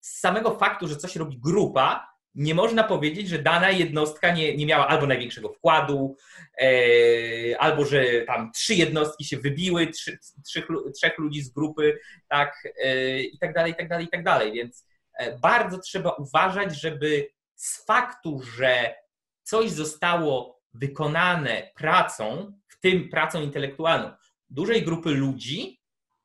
[0.00, 4.66] z samego faktu, że coś robi grupa, nie można powiedzieć, że dana jednostka nie, nie
[4.66, 6.16] miała albo największego wkładu,
[6.60, 11.98] e, albo że tam trzy jednostki się wybiły, trzy, trzech, trzech ludzi z grupy,
[12.28, 14.52] tak, e, i tak dalej, i tak dalej, i tak dalej.
[14.52, 18.94] Więc e, bardzo trzeba uważać, żeby z faktu, że
[19.42, 24.10] coś zostało wykonane pracą, w tym pracą intelektualną,
[24.50, 25.80] dużej grupy ludzi,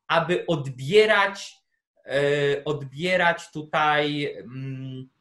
[0.08, 1.54] aby odbierać,
[2.06, 4.34] e, odbierać tutaj.
[4.38, 5.13] Mm,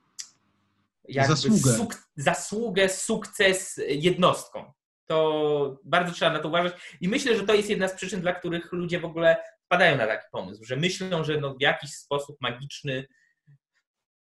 [1.10, 1.74] zasługę.
[1.78, 4.74] Suk zasługę, sukces jednostką.
[5.06, 8.34] To bardzo trzeba na to uważać i myślę, że to jest jedna z przyczyn, dla
[8.34, 12.38] których ludzie w ogóle wpadają na taki pomysł, że myślą, że no w jakiś sposób
[12.42, 13.08] magiczny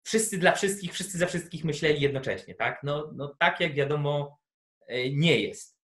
[0.02, 2.80] wszyscy dla wszystkich, wszyscy za wszystkich myśleli jednocześnie, tak?
[2.82, 4.38] No, no tak jak wiadomo
[4.86, 5.80] e, nie jest.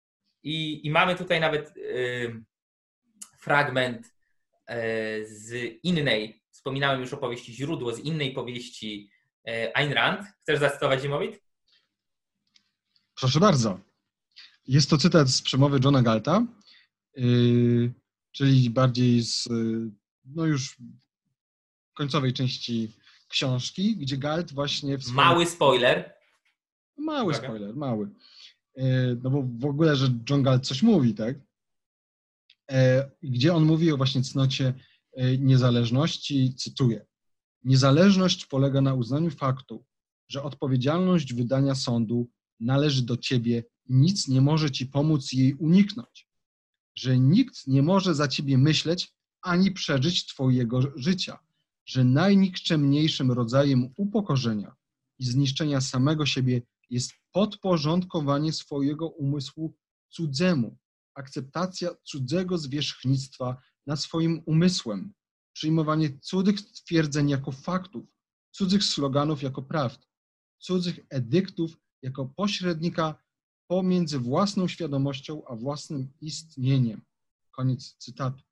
[0.43, 2.43] I, i mamy tutaj nawet y,
[3.39, 4.12] fragment y,
[5.27, 9.20] z innej, wspominałem już o powieści Źródło, z innej powieści E,
[9.73, 10.27] Ayn Rand.
[10.41, 11.41] Chcesz zacytować Zimowit?
[13.15, 13.80] Proszę bardzo.
[14.67, 16.45] Jest to cytat z przemowy Johna Galta,
[17.15, 17.91] yy,
[18.32, 19.49] czyli bardziej z
[20.25, 20.77] no już
[21.93, 22.91] końcowej części
[23.27, 24.99] książki, gdzie Galt właśnie...
[24.99, 25.15] Swoim...
[25.15, 26.13] Mały spoiler.
[26.97, 27.47] Mały Uwaga.
[27.47, 28.10] spoiler, mały.
[28.75, 31.36] Yy, no bo w ogóle, że John Galt coś mówi, tak?
[32.69, 32.77] Yy,
[33.23, 34.73] gdzie on mówi o właśnie cnocie
[35.38, 37.06] niezależności, cytuję.
[37.63, 39.86] Niezależność polega na uznaniu faktu,
[40.28, 46.28] że odpowiedzialność wydania sądu należy do ciebie i nic nie może ci pomóc jej uniknąć.
[46.95, 51.39] Że nikt nie może za ciebie myśleć ani przeżyć twojego życia.
[51.86, 54.76] Że najnikczemniejszym rodzajem upokorzenia
[55.19, 59.76] i zniszczenia samego siebie jest podporządkowanie swojego umysłu
[60.10, 60.78] cudzemu,
[61.15, 65.13] akceptacja cudzego zwierzchnictwa nad swoim umysłem,
[65.62, 68.06] przyjmowanie cudzych twierdzeń jako faktów,
[68.52, 70.08] cudzych sloganów jako prawd,
[70.60, 73.15] cudzych edyktów jako pośrednika
[73.67, 77.02] pomiędzy własną świadomością a własnym istnieniem.
[77.52, 78.43] Koniec cytatu.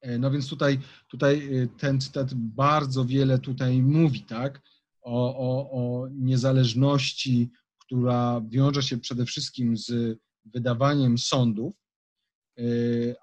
[0.00, 4.62] E, no więc tutaj, tutaj e, ten cytat bardzo wiele tutaj mówi, tak?
[5.02, 11.74] O, o, o niezależności, która wiąże się przede wszystkim z wydawaniem sądów,
[12.58, 12.62] e,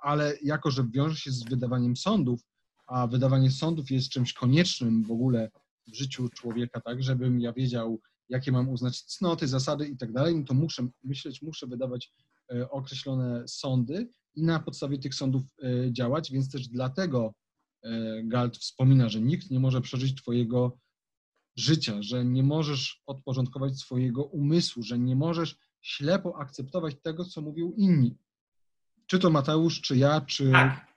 [0.01, 2.41] ale jako, że wiąże się z wydawaniem sądów,
[2.85, 5.51] a wydawanie sądów jest czymś koniecznym w ogóle
[5.87, 10.35] w życiu człowieka, tak, żebym ja wiedział, jakie mam uznać cnoty, zasady i tak dalej,
[10.35, 12.13] no to muszę myśleć, muszę wydawać
[12.53, 17.33] e, określone sądy i na podstawie tych sądów e, działać, więc też dlatego
[17.83, 20.77] e, Galt wspomina, że nikt nie może przeżyć Twojego
[21.55, 27.71] życia, że nie możesz odpoczątkować swojego umysłu, że nie możesz ślepo akceptować tego, co mówią
[27.77, 28.17] inni.
[29.07, 30.51] Czy to Mateusz, czy ja, czy.
[30.51, 30.92] Tak.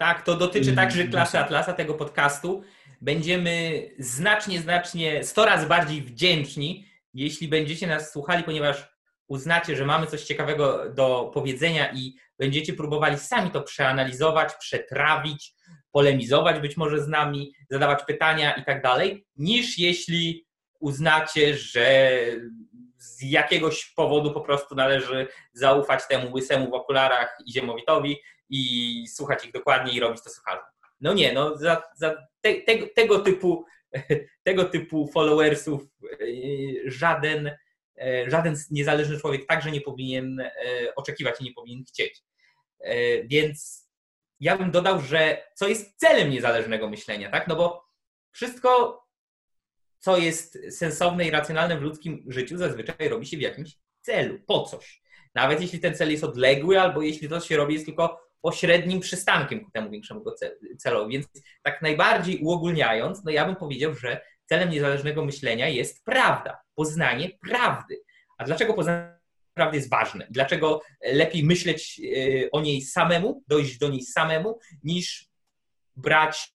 [0.00, 2.62] Tak, to dotyczy także klasy Atlasa, tego podcastu.
[3.00, 8.88] Będziemy znacznie, znacznie, 100 razy bardziej wdzięczni, jeśli będziecie nas słuchali, ponieważ
[9.28, 15.54] uznacie, że mamy coś ciekawego do powiedzenia i będziecie próbowali sami to przeanalizować, przetrawić,
[15.92, 20.46] polemizować być może z nami, zadawać pytania i tak dalej, niż jeśli
[20.78, 22.10] uznacie, że
[22.98, 28.16] z jakiegoś powodu po prostu należy zaufać temu łysemu w okularach i ziemowitowi
[28.50, 30.62] i słuchać ich dokładnie i robić to słuchalnie.
[31.00, 33.64] No nie, no za, za te, te, tego, typu,
[34.44, 36.16] tego typu followersów e,
[36.84, 37.50] żaden,
[38.00, 40.50] e, żaden niezależny człowiek także nie powinien e,
[40.96, 42.22] oczekiwać i nie powinien chcieć.
[43.24, 43.88] Więc
[44.40, 47.48] ja bym dodał, że co jest celem niezależnego myślenia, tak?
[47.48, 47.84] No bo
[48.32, 49.02] wszystko,
[49.98, 54.62] co jest sensowne i racjonalne w ludzkim życiu, zazwyczaj robi się w jakimś celu, po
[54.62, 55.02] coś.
[55.34, 59.64] Nawet jeśli ten cel jest odległy, albo jeśli to się robi jest tylko pośrednim przystankiem
[59.64, 60.24] ku temu większemu
[60.78, 61.12] celowi.
[61.12, 61.26] Więc
[61.62, 68.00] tak najbardziej uogólniając, no ja bym powiedział, że celem niezależnego myślenia jest prawda, poznanie prawdy.
[68.38, 69.20] A dlaczego poznanie
[69.54, 70.26] prawdy jest ważne?
[70.30, 75.28] Dlaczego lepiej myśleć e, o niej samemu, dojść do niej samemu, niż
[75.96, 76.52] brać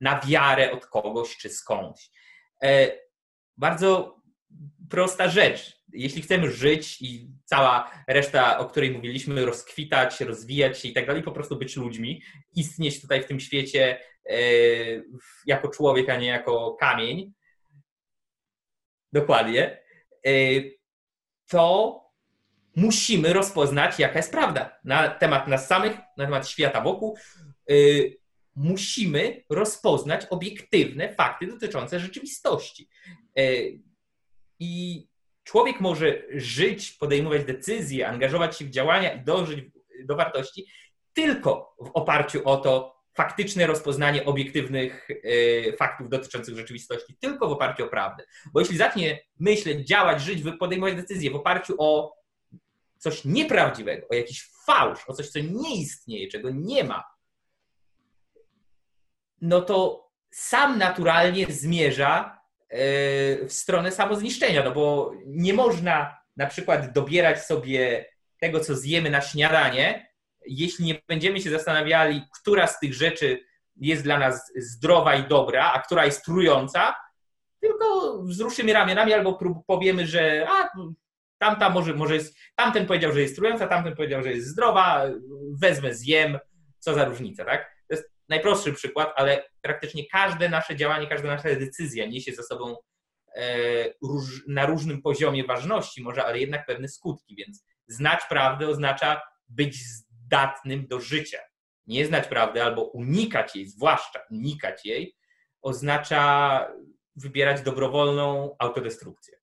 [0.00, 2.10] na wiarę od kogoś czy skądś?
[2.62, 2.98] E,
[3.56, 4.16] bardzo
[4.90, 5.76] prosta rzecz.
[5.92, 11.22] Jeśli chcemy żyć i cała reszta, o której mówiliśmy, rozkwitać, rozwijać się i tak dalej,
[11.22, 12.22] po prostu być ludźmi,
[12.54, 14.38] istnieć tutaj w tym świecie e,
[15.46, 17.32] jako człowiek, a nie jako kamień,
[19.12, 19.80] dokładnie,
[20.26, 20.30] e,
[21.48, 22.00] to
[22.76, 27.16] musimy rozpoznać, jaka jest prawda na temat nas samych, na temat świata wokół.
[27.70, 27.74] E,
[28.56, 32.88] musimy rozpoznać obiektywne fakty dotyczące rzeczywistości.
[34.58, 35.06] I
[35.44, 39.64] człowiek może żyć, podejmować decyzje, angażować się w działania i dążyć
[40.04, 40.66] do wartości
[41.12, 47.84] tylko w oparciu o to faktyczne rozpoznanie obiektywnych e, faktów dotyczących rzeczywistości, tylko w oparciu
[47.84, 48.24] o prawdę.
[48.52, 52.16] Bo jeśli zacznie myśleć, działać, żyć, podejmować decyzje w oparciu o
[52.98, 57.04] coś nieprawdziwego, o jakiś fałsz, o coś, co nie istnieje, czego nie ma,
[59.40, 62.35] no to sam naturalnie zmierza
[62.70, 68.06] w stronę samozniszczenia, no bo nie można na przykład dobierać sobie
[68.40, 70.12] tego, co zjemy na śniadanie,
[70.46, 73.40] jeśli nie będziemy się zastanawiali, która z tych rzeczy
[73.76, 76.94] jest dla nas zdrowa i dobra, a która jest trująca,
[77.60, 80.70] tylko wzruszymy ramionami albo powiemy, że a,
[81.38, 85.02] tamta może, może jest, tamten powiedział, że jest trująca, tamten powiedział, że jest zdrowa,
[85.60, 86.38] wezmę, zjem,
[86.78, 87.75] co za różnica, tak?
[88.28, 92.76] Najprostszy przykład, ale praktycznie każde nasze działanie, każda nasza decyzja niesie ze sobą
[93.36, 93.44] e,
[94.48, 100.86] na różnym poziomie ważności może, ale jednak pewne skutki, więc znać prawdę oznacza być zdatnym
[100.86, 101.38] do życia.
[101.86, 105.16] Nie znać prawdy albo unikać jej, zwłaszcza unikać jej,
[105.62, 106.60] oznacza
[107.16, 109.36] wybierać dobrowolną autodestrukcję.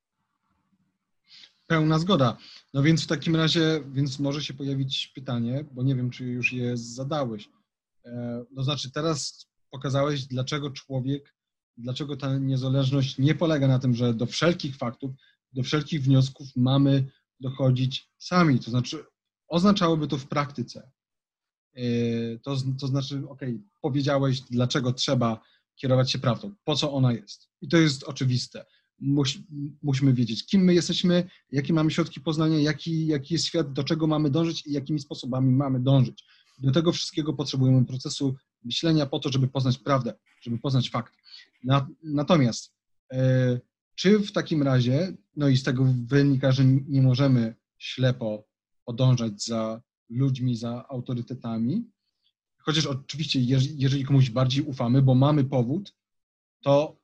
[1.67, 2.37] Pełna zgoda.
[2.73, 6.53] No więc w takim razie, więc może się pojawić pytanie, bo nie wiem, czy już
[6.53, 7.49] je zadałeś
[8.05, 11.35] E, to znaczy, teraz pokazałeś, dlaczego człowiek,
[11.77, 15.11] dlaczego ta niezależność nie polega na tym, że do wszelkich faktów,
[15.53, 18.59] do wszelkich wniosków mamy dochodzić sami.
[18.59, 19.05] To znaczy,
[19.47, 20.91] oznaczałoby to w praktyce.
[21.75, 21.83] E,
[22.39, 23.41] to, to znaczy, ok,
[23.81, 25.41] powiedziałeś, dlaczego trzeba
[25.75, 27.49] kierować się prawdą, po co ona jest.
[27.61, 28.65] I to jest oczywiste.
[28.99, 29.39] Muś,
[29.81, 34.07] musimy wiedzieć, kim my jesteśmy, jakie mamy środki poznania, jaki, jaki jest świat, do czego
[34.07, 36.25] mamy dążyć i jakimi sposobami mamy dążyć.
[36.59, 41.13] Do tego wszystkiego potrzebujemy procesu myślenia po to, żeby poznać prawdę, żeby poznać fakt.
[42.03, 42.73] Natomiast
[43.11, 43.59] e,
[43.95, 48.47] czy w takim razie, no i z tego wynika, że nie możemy ślepo
[48.85, 51.91] podążać za ludźmi, za autorytetami,
[52.57, 53.39] chociaż oczywiście,
[53.77, 55.95] jeżeli komuś bardziej ufamy, bo mamy powód,
[56.61, 56.97] to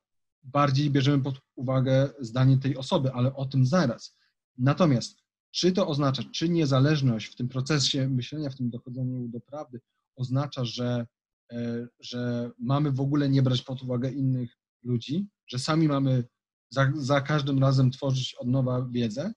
[0.43, 4.17] bardziej bierzemy pod uwagę zdanie tej osoby, ale o tym zaraz.
[4.57, 5.18] Natomiast
[5.51, 9.79] czy to oznacza, czy niezależność w tym procesie myślenia, w tym dochodzeniu do prawdy
[10.15, 11.07] oznacza, że,
[11.51, 16.23] e, że mamy w ogóle nie brać pod uwagę innych ludzi, że sami mamy
[16.69, 19.33] za, za każdym razem tworzyć od nowa wiedzę?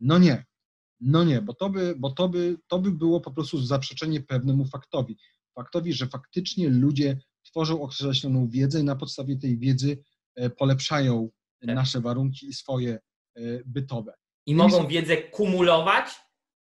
[0.00, 0.44] No nie.
[1.00, 4.66] No nie, bo to by, bo to by, to by było po prostu zaprzeczenie pewnemu
[4.66, 5.18] faktowi.
[5.54, 9.98] Faktowi, że faktycznie ludzie tworzą określoną wiedzę i na podstawie tej wiedzy
[10.34, 11.74] e, polepszają tak.
[11.76, 12.98] nasze warunki i swoje
[13.34, 14.12] e, bytowe
[14.48, 16.06] i mogą wiedzę kumulować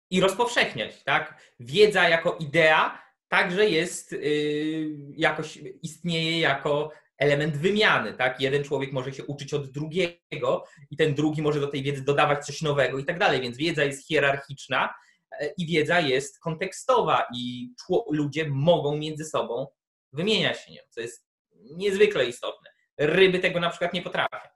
[0.09, 1.53] i rozpowszechniać, tak?
[1.59, 8.41] Wiedza jako idea także jest yy, jakoś istnieje jako element wymiany, tak?
[8.41, 12.45] Jeden człowiek może się uczyć od drugiego i ten drugi może do tej wiedzy dodawać
[12.45, 14.93] coś nowego i tak dalej, więc wiedza jest hierarchiczna
[15.39, 17.69] e, i wiedza jest kontekstowa i
[18.09, 19.67] ludzie mogą między sobą
[20.13, 21.27] wymieniać się nią, co jest
[21.75, 22.69] niezwykle istotne.
[22.97, 24.49] Ryby tego na przykład nie potrafią.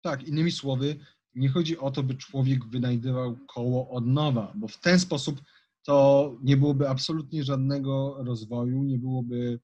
[0.00, 0.96] Tak, innymi słowy,
[1.34, 5.40] nie chodzi o to, by człowiek wynajdywał koło od nowa, bo w ten sposób
[5.82, 9.60] to nie byłoby absolutnie żadnego rozwoju, nie byłoby,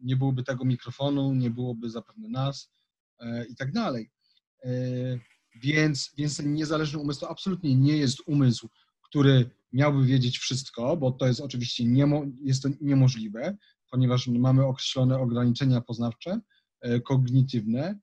[0.00, 2.72] nie byłoby tego mikrofonu, nie byłoby zapewne nas
[3.18, 4.10] e, i tak dalej.
[4.64, 4.70] E,
[5.62, 8.68] więc, więc ten niezależny umysł to absolutnie nie jest umysł,
[9.02, 13.56] który miałby wiedzieć wszystko, bo to jest oczywiście niemo, jest to niemożliwe,
[13.90, 16.40] ponieważ mamy określone ograniczenia poznawcze,
[16.80, 17.98] e, kognitywne,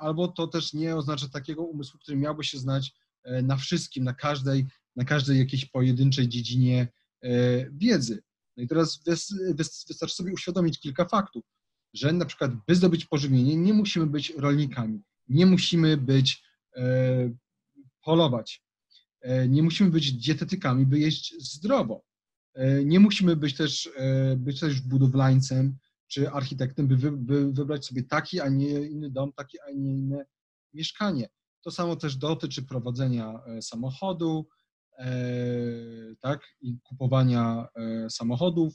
[0.00, 4.14] albo to też nie oznacza takiego umysłu, który miałby się znać e, na wszystkim, na
[4.14, 4.66] każdej,
[4.96, 6.88] na każdej jakiejś pojedynczej dziedzinie
[7.22, 7.30] e,
[7.70, 8.22] wiedzy.
[8.56, 9.02] No i teraz
[9.88, 11.44] wystarczy sobie uświadomić kilka faktów,
[11.94, 16.44] że na przykład by zdobyć pożywienie nie musimy być rolnikami, nie musimy być
[18.02, 18.62] polować,
[19.48, 22.04] nie musimy być dietetykami, by jeść zdrowo.
[22.84, 23.90] Nie musimy być też,
[24.36, 25.76] być też budowlańcem,
[26.10, 29.94] czy architektem, by, wy, by wybrać sobie taki, a nie inny dom, takie, a nie
[29.94, 30.24] inne
[30.74, 31.28] mieszkanie.
[31.62, 34.48] To samo też dotyczy prowadzenia e, samochodu,
[34.98, 35.14] e,
[36.20, 38.74] tak, i kupowania e, samochodów,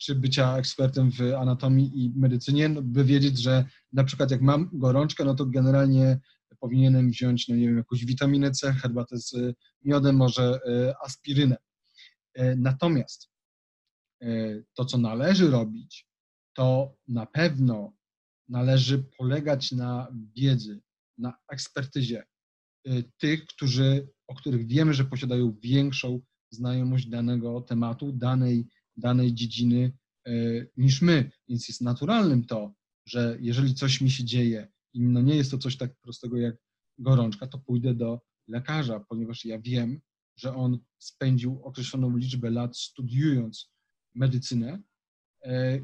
[0.00, 4.70] czy bycia ekspertem w anatomii i medycynie, no, by wiedzieć, że na przykład jak mam
[4.72, 6.20] gorączkę, no to generalnie
[6.60, 9.34] powinienem wziąć, no nie wiem, jakąś witaminę C, herbatę z
[9.84, 10.60] miodem, może
[11.04, 11.56] aspirynę.
[12.56, 13.30] Natomiast
[14.74, 16.05] to, co należy robić,
[16.56, 17.96] to na pewno
[18.48, 20.80] należy polegać na wiedzy,
[21.18, 22.24] na ekspertyzie
[23.18, 29.92] tych, którzy, o których wiemy, że posiadają większą znajomość danego tematu, danej, danej dziedziny
[30.26, 30.32] e,
[30.76, 31.30] niż my.
[31.48, 32.74] Więc jest naturalnym to,
[33.06, 36.56] że jeżeli coś mi się dzieje i no nie jest to coś tak prostego jak
[36.98, 40.00] gorączka, to pójdę do lekarza, ponieważ ja wiem,
[40.36, 43.70] że on spędził określoną liczbę lat studiując
[44.14, 44.82] medycynę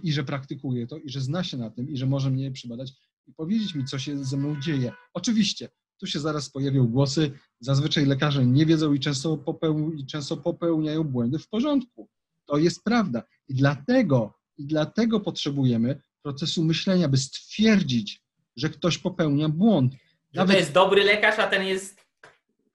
[0.03, 2.93] i że praktykuje to i że zna się na tym i że może mnie przebadać
[3.27, 4.93] i powiedzieć mi, co się ze mną dzieje.
[5.15, 5.69] Oczywiście
[6.03, 7.31] tu się zaraz pojawią głosy.
[7.61, 12.09] Zazwyczaj lekarze nie wiedzą i często, popeł, i często popełniają błędy w porządku.
[12.47, 13.23] To jest prawda.
[13.49, 18.23] I dlatego, I dlatego potrzebujemy procesu myślenia, by stwierdzić,
[18.57, 19.93] że ktoś popełnia błąd.
[20.35, 20.51] Nawet...
[20.51, 22.01] Że to jest dobry lekarz, a ten jest.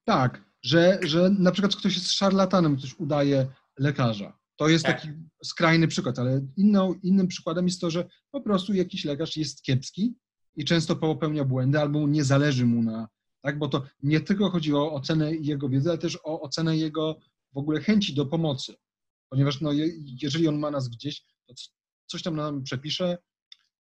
[0.04, 3.48] Tak, że, że na przykład ktoś jest szarlatanem, ktoś udaje
[3.80, 4.40] lekarza.
[4.58, 5.02] To jest tak.
[5.02, 9.62] taki skrajny przykład, ale inną, innym przykładem jest to, że po prostu jakiś lekarz jest
[9.62, 10.16] kiepski
[10.56, 13.08] i często popełnia błędy albo nie zależy mu na,
[13.42, 13.60] tak?
[13.60, 17.20] Bo to nie tylko chodzi o ocenę jego wiedzy, ale też o ocenę jego
[17.54, 18.76] w ogóle chęci do pomocy.
[19.30, 19.72] Ponieważ no,
[20.22, 21.54] jeżeli on ma nas gdzieś, to
[22.06, 23.18] coś tam nam przepisze,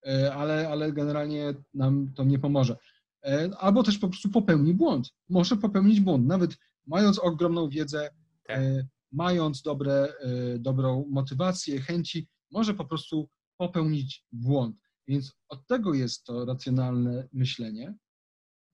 [0.07, 2.77] e, ale, ale generalnie nam to nie pomoże.
[3.25, 5.09] E, albo też po prostu popełni błąd.
[5.29, 6.57] Może popełnić błąd, nawet
[6.87, 8.09] mając ogromną wiedzę,
[8.47, 8.59] tak.
[9.13, 10.13] E, mając dobre,
[10.59, 14.77] dobrą motywację, chęci, może po prostu popełnić błąd.
[15.07, 17.95] Więc od tego jest to racjonalne myślenie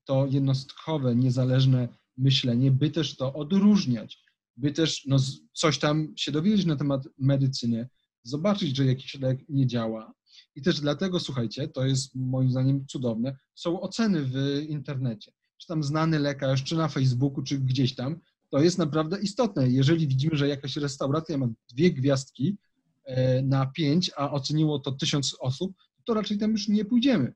[0.04, 4.24] to jednostkowe, niezależne myślenie, by też to odróżniać,
[4.56, 5.16] by też no,
[5.52, 7.88] coś tam się dowiedzieć na temat medycyny,
[8.22, 10.12] zobaczyć, że jakiś lek nie działa.
[10.54, 15.32] I też dlatego, słuchajcie, to jest moim zdaniem cudowne, są oceny w internecie.
[15.56, 18.20] Czy tam znany lekarz, czy na Facebooku, czy gdzieś tam,
[18.54, 19.68] to jest naprawdę istotne.
[19.68, 22.56] Jeżeli widzimy, że jakaś restauracja ma dwie gwiazdki
[23.04, 25.72] e, na pięć, a oceniło to tysiąc osób,
[26.04, 27.34] to raczej tam już nie pójdziemy.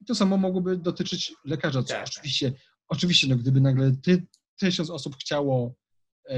[0.00, 1.82] I to samo mogłoby dotyczyć lekarza.
[1.82, 2.06] Tak.
[2.06, 2.52] Oczywiście,
[2.88, 4.26] oczywiście no, gdyby nagle ty,
[4.58, 5.74] tysiąc osób chciało,
[6.28, 6.36] e,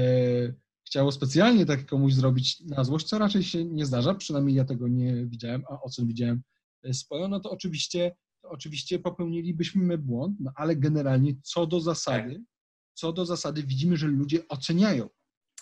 [0.87, 4.87] chciało specjalnie tak komuś zrobić na złość, co raczej się nie zdarza, przynajmniej ja tego
[4.87, 6.41] nie widziałem, a ocen widziałem
[6.83, 12.33] e, sporo, no to oczywiście, to oczywiście popełnilibyśmy błąd, no ale generalnie co do zasady,
[12.33, 12.52] tak.
[12.93, 15.09] Co do zasady widzimy, że ludzie oceniają.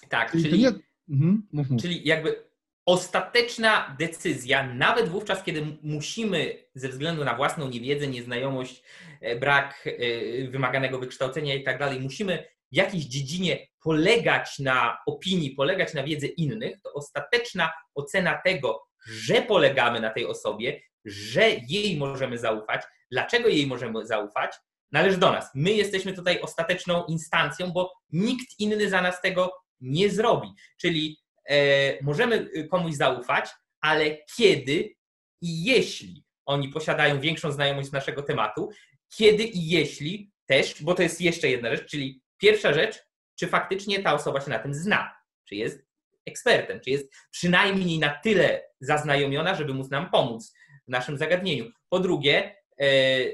[0.09, 0.71] Tak, czyli, czyli, nie...
[1.09, 1.81] mhm, mów, mów.
[1.81, 2.51] czyli jakby
[2.85, 8.83] ostateczna decyzja, nawet wówczas, kiedy musimy ze względu na własną niewiedzę, nieznajomość,
[9.21, 15.51] e, brak e, wymaganego wykształcenia i tak dalej, musimy w jakiejś dziedzinie polegać na opinii,
[15.51, 21.97] polegać na wiedzy innych, to ostateczna ocena tego, że polegamy na tej osobie, że jej
[21.97, 24.55] możemy zaufać, dlaczego jej możemy zaufać,
[24.91, 25.49] należy do nas.
[25.55, 30.47] My jesteśmy tutaj ostateczną instancją, bo nikt inny za nas tego nie zrobi.
[30.81, 33.49] Czyli E, możemy komuś zaufać,
[33.81, 34.95] ale kiedy
[35.41, 38.69] i jeśli oni posiadają większą znajomość naszego tematu,
[39.17, 42.99] kiedy i jeśli też, bo to jest jeszcze jedna rzecz, czyli pierwsza rzecz,
[43.35, 45.15] czy faktycznie ta osoba się na tym zna,
[45.45, 45.85] czy jest
[46.25, 50.53] ekspertem, czy jest przynajmniej na tyle zaznajomiona, żeby móc nam pomóc
[50.87, 51.71] w naszym zagadnieniu.
[51.89, 52.55] Po drugie,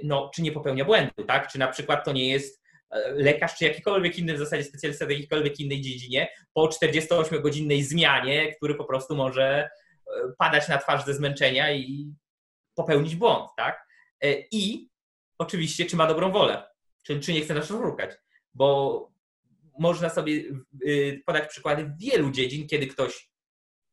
[0.04, 1.52] no, czy nie popełnia błędu, tak?
[1.52, 2.68] Czy na przykład to nie jest
[3.16, 8.76] lekarz czy jakikolwiek inny w zasadzie specjalista w jakiejkolwiek innej dziedzinie po 48-godzinnej zmianie, który
[8.76, 9.70] po prostu może e,
[10.38, 12.14] padać na twarz ze zmęczenia i
[12.76, 13.88] popełnić błąd, tak?
[14.24, 14.90] E, I
[15.38, 16.68] oczywiście, czy ma dobrą wolę,
[17.04, 18.12] czy, czy nie chce nas oszukać,
[18.54, 19.10] bo
[19.80, 23.30] można sobie e, podać przykłady wielu dziedzin, kiedy ktoś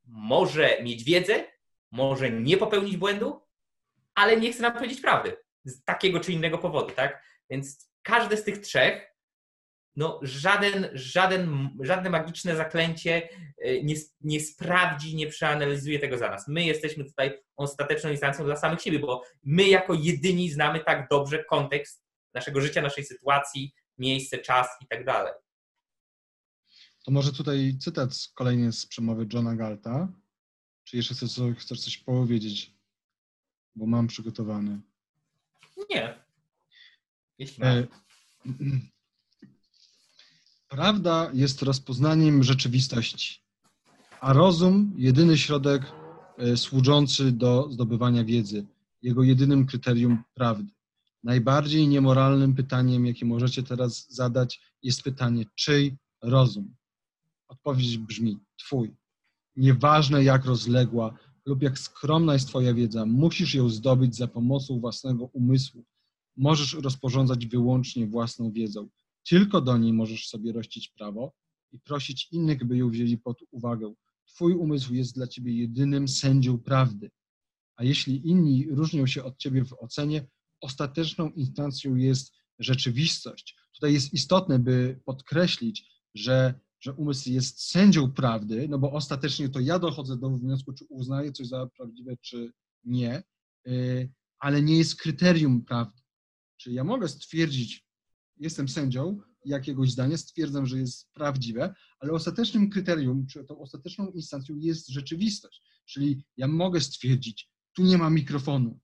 [0.07, 1.45] może mieć wiedzę,
[1.91, 3.41] może nie popełnić błędu,
[4.15, 7.23] ale nie chce nam powiedzieć prawdy z takiego czy innego powodu, tak?
[7.51, 9.15] Więc każde z tych trzech,
[9.97, 16.49] no żaden, żaden, żadne magiczne zaklęcie e, nie, nie sprawdzi, nie przeanalizuje tego za nas.
[16.49, 21.45] My jesteśmy tutaj ostateczną instancją dla samych siebie, bo my jako jedyni znamy tak dobrze
[21.45, 22.05] kontekst
[22.35, 25.33] naszego życia, naszej sytuacji, miejsce, czas i tak dalej.
[27.05, 30.09] To może tutaj cytat kolejny z przemowy Johna Galta.
[30.85, 32.75] Czy jeszcze chcesz, chcesz coś powiedzieć?
[33.75, 34.81] Bo mam przygotowany.
[35.91, 36.25] Nie.
[37.61, 37.87] E,
[40.69, 43.41] prawda jest rozpoznaniem rzeczywistości,
[44.21, 45.83] a rozum jedyny środek
[46.39, 48.67] e, służący do zdobywania wiedzy,
[49.03, 50.73] jego jedynym kryterium prawdy.
[51.25, 56.75] Najbardziej niemoralnym pytaniem, jakie możecie teraz zadać, jest pytanie, czyj rozum?
[57.49, 58.95] Odpowiedź brzmi Twój.
[59.57, 61.15] Nieważne jak rozległa
[61.47, 65.85] lub jak skromna jest Twoja wiedza, musisz ją zdobyć za pomocą własnego umysłu,
[66.37, 68.89] możesz rozporządzać wyłącznie własną wiedzą.
[69.29, 71.33] Tylko do niej możesz sobie rościć prawo
[71.73, 73.95] i prosić innych, by ją wzięli pod uwagę.
[74.27, 77.11] Twój umysł jest dla ciebie jedynym sędzią prawdy.
[77.77, 80.27] A jeśli inni różnią się od ciebie w ocenie,
[80.61, 83.57] ostateczną instancją jest rzeczywistość.
[83.75, 89.61] Tutaj jest istotne, by podkreślić, że, że umysł jest sędzią prawdy, no bo ostatecznie to
[89.61, 92.53] ja dochodzę do wniosku, czy uznaję coś za prawdziwe, czy
[92.85, 93.23] nie,
[93.67, 96.03] y, ale nie jest kryterium prawdy.
[96.57, 97.87] Czyli ja mogę stwierdzić,
[98.37, 104.57] jestem sędzią jakiegoś zdania, stwierdzam, że jest prawdziwe, ale ostatecznym kryterium, czy tą ostateczną instancją
[104.57, 105.63] jest rzeczywistość.
[105.87, 108.81] Czyli ja mogę stwierdzić, tu nie ma mikrofonu.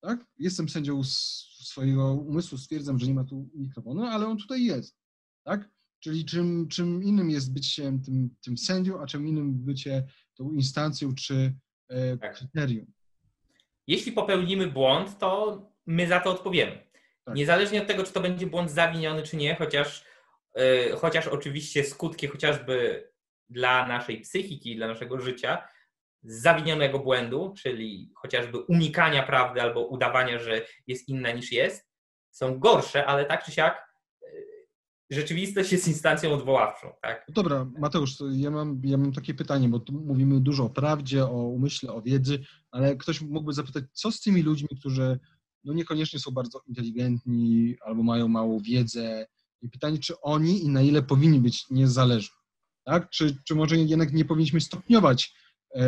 [0.00, 0.26] Tak?
[0.38, 4.96] Jestem sędzią swojego umysłu, stwierdzam, że nie ma tu mikrofonu, ale on tutaj jest.
[5.44, 5.70] Tak?
[6.02, 11.14] Czyli czym, czym innym jest bycie tym, tym sędzią, a czym innym bycie tą instancją
[11.14, 11.54] czy
[11.88, 12.36] e, tak.
[12.36, 12.86] kryterium.
[13.86, 16.86] Jeśli popełnimy błąd, to my za to odpowiemy.
[17.24, 17.34] Tak.
[17.34, 20.04] Niezależnie od tego, czy to będzie błąd zawiniony, czy nie, chociaż,
[20.56, 23.08] yy, chociaż oczywiście skutki chociażby
[23.48, 25.68] dla naszej psychiki, dla naszego życia,
[26.22, 31.90] zawinionego błędu, czyli chociażby unikania prawdy albo udawania, że jest inna niż jest,
[32.30, 33.91] są gorsze, ale tak czy siak e,
[35.12, 36.92] rzeczywistość jest instancją odwoławczą.
[37.02, 37.24] Tak?
[37.28, 41.24] No dobra, Mateusz, ja mam, ja mam takie pytanie, bo tu mówimy dużo o prawdzie,
[41.24, 42.38] o umyśle, o wiedzy,
[42.70, 45.18] ale ktoś mógłby zapytać, co z tymi ludźmi, którzy
[45.64, 49.26] no niekoniecznie są bardzo inteligentni albo mają małą wiedzę.
[49.62, 52.36] I pytanie, czy oni i na ile powinni być niezależni.
[52.84, 53.10] Tak?
[53.10, 55.34] Czy, czy może jednak nie powinniśmy stopniować
[55.74, 55.86] e,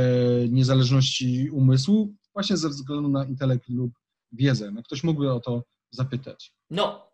[0.49, 3.93] niezależności umysłu właśnie ze względu na intelekt lub
[4.33, 4.71] wiedzę?
[4.71, 6.55] No, ktoś mógłby o to zapytać.
[6.71, 7.11] No,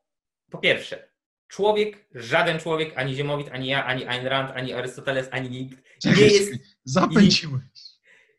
[0.50, 1.09] po pierwsze,
[1.50, 6.26] człowiek, żaden człowiek, ani Ziemowit, ani ja, ani Ayn Rand, ani Arystoteles, ani nikt nie
[6.26, 6.52] jest...
[6.84, 7.62] Zapędziłeś.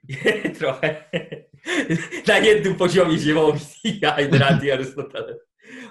[0.59, 1.03] Trochę.
[2.27, 5.37] Na jednym poziomie Ziemowit i Ayn Rand i Arystoteles.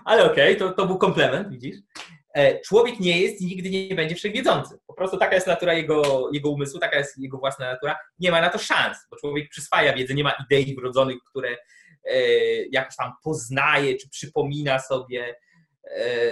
[0.05, 1.77] Ale okej, okay, to, to był komplement, widzisz?
[2.35, 4.79] E, człowiek nie jest i nigdy nie będzie wszechwiedzący.
[4.87, 7.99] Po prostu taka jest natura jego, jego umysłu, taka jest jego własna natura.
[8.19, 11.57] Nie ma na to szans, bo człowiek przyswaja wiedzę, nie ma idei wrodzonych, które
[12.05, 12.23] e,
[12.73, 15.37] jakoś tam poznaje czy przypomina sobie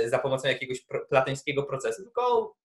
[0.06, 2.56] za pomocą jakiegoś platońskiego procesu, tylko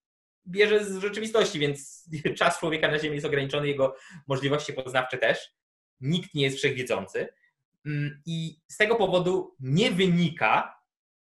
[0.46, 5.54] bierze z rzeczywistości, więc czas człowieka na Ziemi jest ograniczony, jego możliwości poznawcze też.
[6.00, 7.28] Nikt nie jest wszechwiedzący.
[7.86, 10.80] Mm, I z tego powodu nie wynika,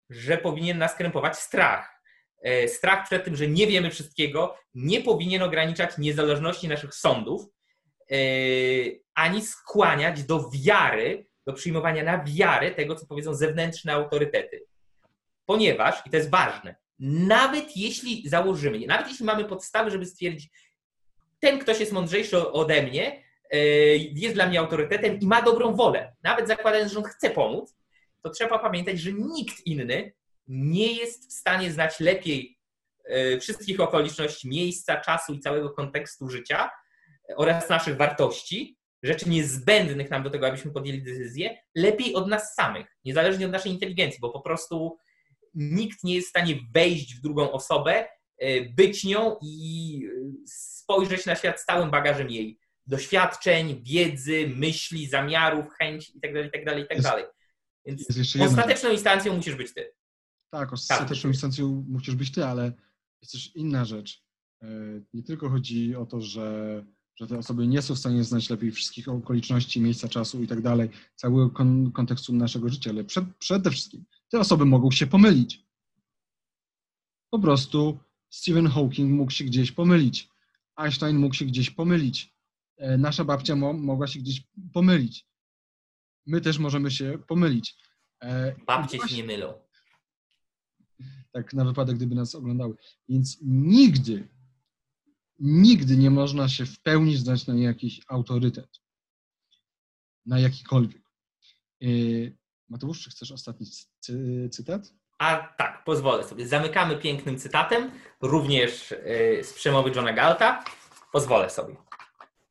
[0.09, 2.01] że powinien nas krępować strach.
[2.41, 7.45] E, strach przed tym, że nie wiemy wszystkiego, nie powinien ograniczać niezależności naszych sądów,
[8.11, 8.16] e,
[9.13, 14.66] ani skłaniać do wiary, do przyjmowania na wiarę tego, co powiedzą zewnętrzne autorytety.
[15.45, 20.49] Ponieważ, i to jest ważne, nawet jeśli założymy, nawet jeśli mamy podstawy, żeby stwierdzić,
[21.39, 23.57] ten ktoś jest mądrzejszy ode mnie, e,
[23.97, 27.75] jest dla mnie autorytetem i ma dobrą wolę, nawet zakładając, że on chce pomóc,
[28.21, 30.13] to trzeba pamiętać, że nikt inny
[30.47, 32.57] nie jest w stanie znać lepiej
[33.05, 36.69] e, wszystkich okoliczności miejsca, czasu i całego kontekstu życia
[37.37, 42.97] oraz naszych wartości, rzeczy niezbędnych nam do tego, abyśmy podjęli decyzję, lepiej od nas samych,
[43.05, 44.97] niezależnie od naszej inteligencji, bo po prostu
[45.55, 50.01] nikt nie jest w stanie wejść w drugą osobę, e, być nią i
[50.47, 57.23] spojrzeć na świat z całym bagażem jej doświadczeń, wiedzy, myśli, zamiarów, chęci itd., itd., itd.
[57.85, 58.07] Więc
[58.41, 59.91] ostateczną instancją musisz być ty.
[60.51, 61.33] Tak, ostateczną tak.
[61.33, 62.73] instancją musisz być ty, ale
[63.21, 64.23] jest też inna rzecz.
[64.63, 64.67] E,
[65.13, 66.85] nie tylko chodzi o to, że,
[67.15, 70.61] że te osoby nie są w stanie znać lepiej wszystkich okoliczności, miejsca, czasu i tak
[70.61, 74.05] dalej, całego kon kontekstu naszego życia, ale przed, przede wszystkim
[74.36, 75.65] te osoby mogą się pomylić.
[77.29, 80.29] Po prostu Stephen Hawking mógł się gdzieś pomylić.
[80.75, 82.36] Einstein mógł się gdzieś pomylić.
[82.77, 85.27] E, nasza babcia mo mogła się gdzieś pomylić.
[86.25, 87.75] My też możemy się pomylić.
[88.23, 89.53] E, Babcie się nie mylą.
[91.31, 92.75] Tak, na wypadek, gdyby nas oglądały.
[93.09, 94.27] Więc nigdy,
[95.39, 98.81] nigdy nie można się w pełni zdać na jakiś autorytet.
[100.25, 101.01] Na jakikolwiek.
[102.70, 103.68] Mateusz, czy chcesz ostatni
[103.99, 104.93] cy cytat?
[105.18, 106.47] A tak, pozwolę sobie.
[106.47, 107.91] Zamykamy pięknym cytatem,
[108.22, 110.63] również y, z przemowy Johna Galta.
[111.11, 111.76] Pozwolę sobie.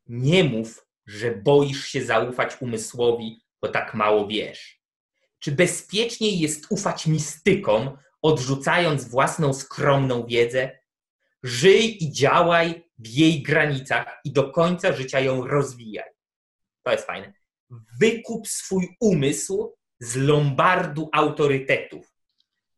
[0.07, 4.85] Nie mów, że boisz się zaufać umysłowi, bo tak mało wiesz.
[5.39, 10.79] Czy bezpieczniej jest ufać mistykom, odrzucając własną skromną wiedzę?
[11.43, 16.11] Żyj i działaj w jej granicach i do końca życia ją rozwijaj.
[16.83, 17.33] To jest fajne.
[18.01, 22.15] Wykup swój umysł z lombardu autorytetów.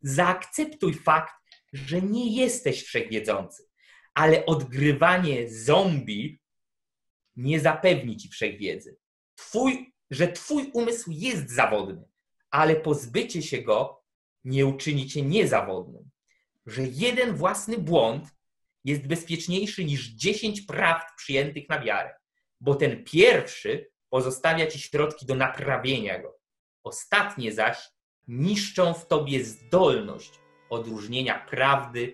[0.01, 1.33] Zaakceptuj fakt,
[1.73, 3.63] że nie jesteś wszechwiedzący,
[4.13, 6.39] ale odgrywanie zombie
[7.35, 8.97] nie zapewni ci wszechwiedzy.
[9.35, 12.03] Twój, że twój umysł jest zawodny,
[12.51, 14.03] ale pozbycie się go
[14.43, 16.09] nie uczyni cię niezawodnym.
[16.65, 18.27] Że jeden własny błąd
[18.83, 22.13] jest bezpieczniejszy niż dziesięć prawd przyjętych na wiarę,
[22.61, 26.36] bo ten pierwszy pozostawia ci środki do naprawienia go.
[26.87, 27.91] Ostatnie zaś
[28.27, 32.13] niszczą w tobie zdolność odróżnienia prawdy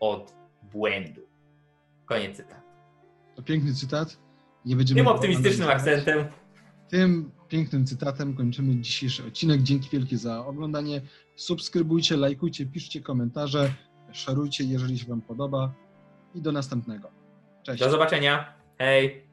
[0.00, 1.20] od błędu.
[2.06, 2.62] Koniec cytatu.
[3.36, 4.18] To piękny cytat.
[4.64, 6.24] Nie będziemy Tym optymistycznym akcentem
[6.88, 9.62] Tym pięknym cytatem kończymy dzisiejszy odcinek.
[9.62, 11.02] Dzięki wielkie za oglądanie.
[11.36, 13.72] Subskrybujcie, lajkujcie, piszcie komentarze,
[14.12, 15.72] szerujcie, jeżeli się Wam podoba.
[16.34, 17.10] I do następnego.
[17.62, 17.80] Cześć.
[17.82, 18.54] do zobaczenia.
[18.78, 19.26] Hej!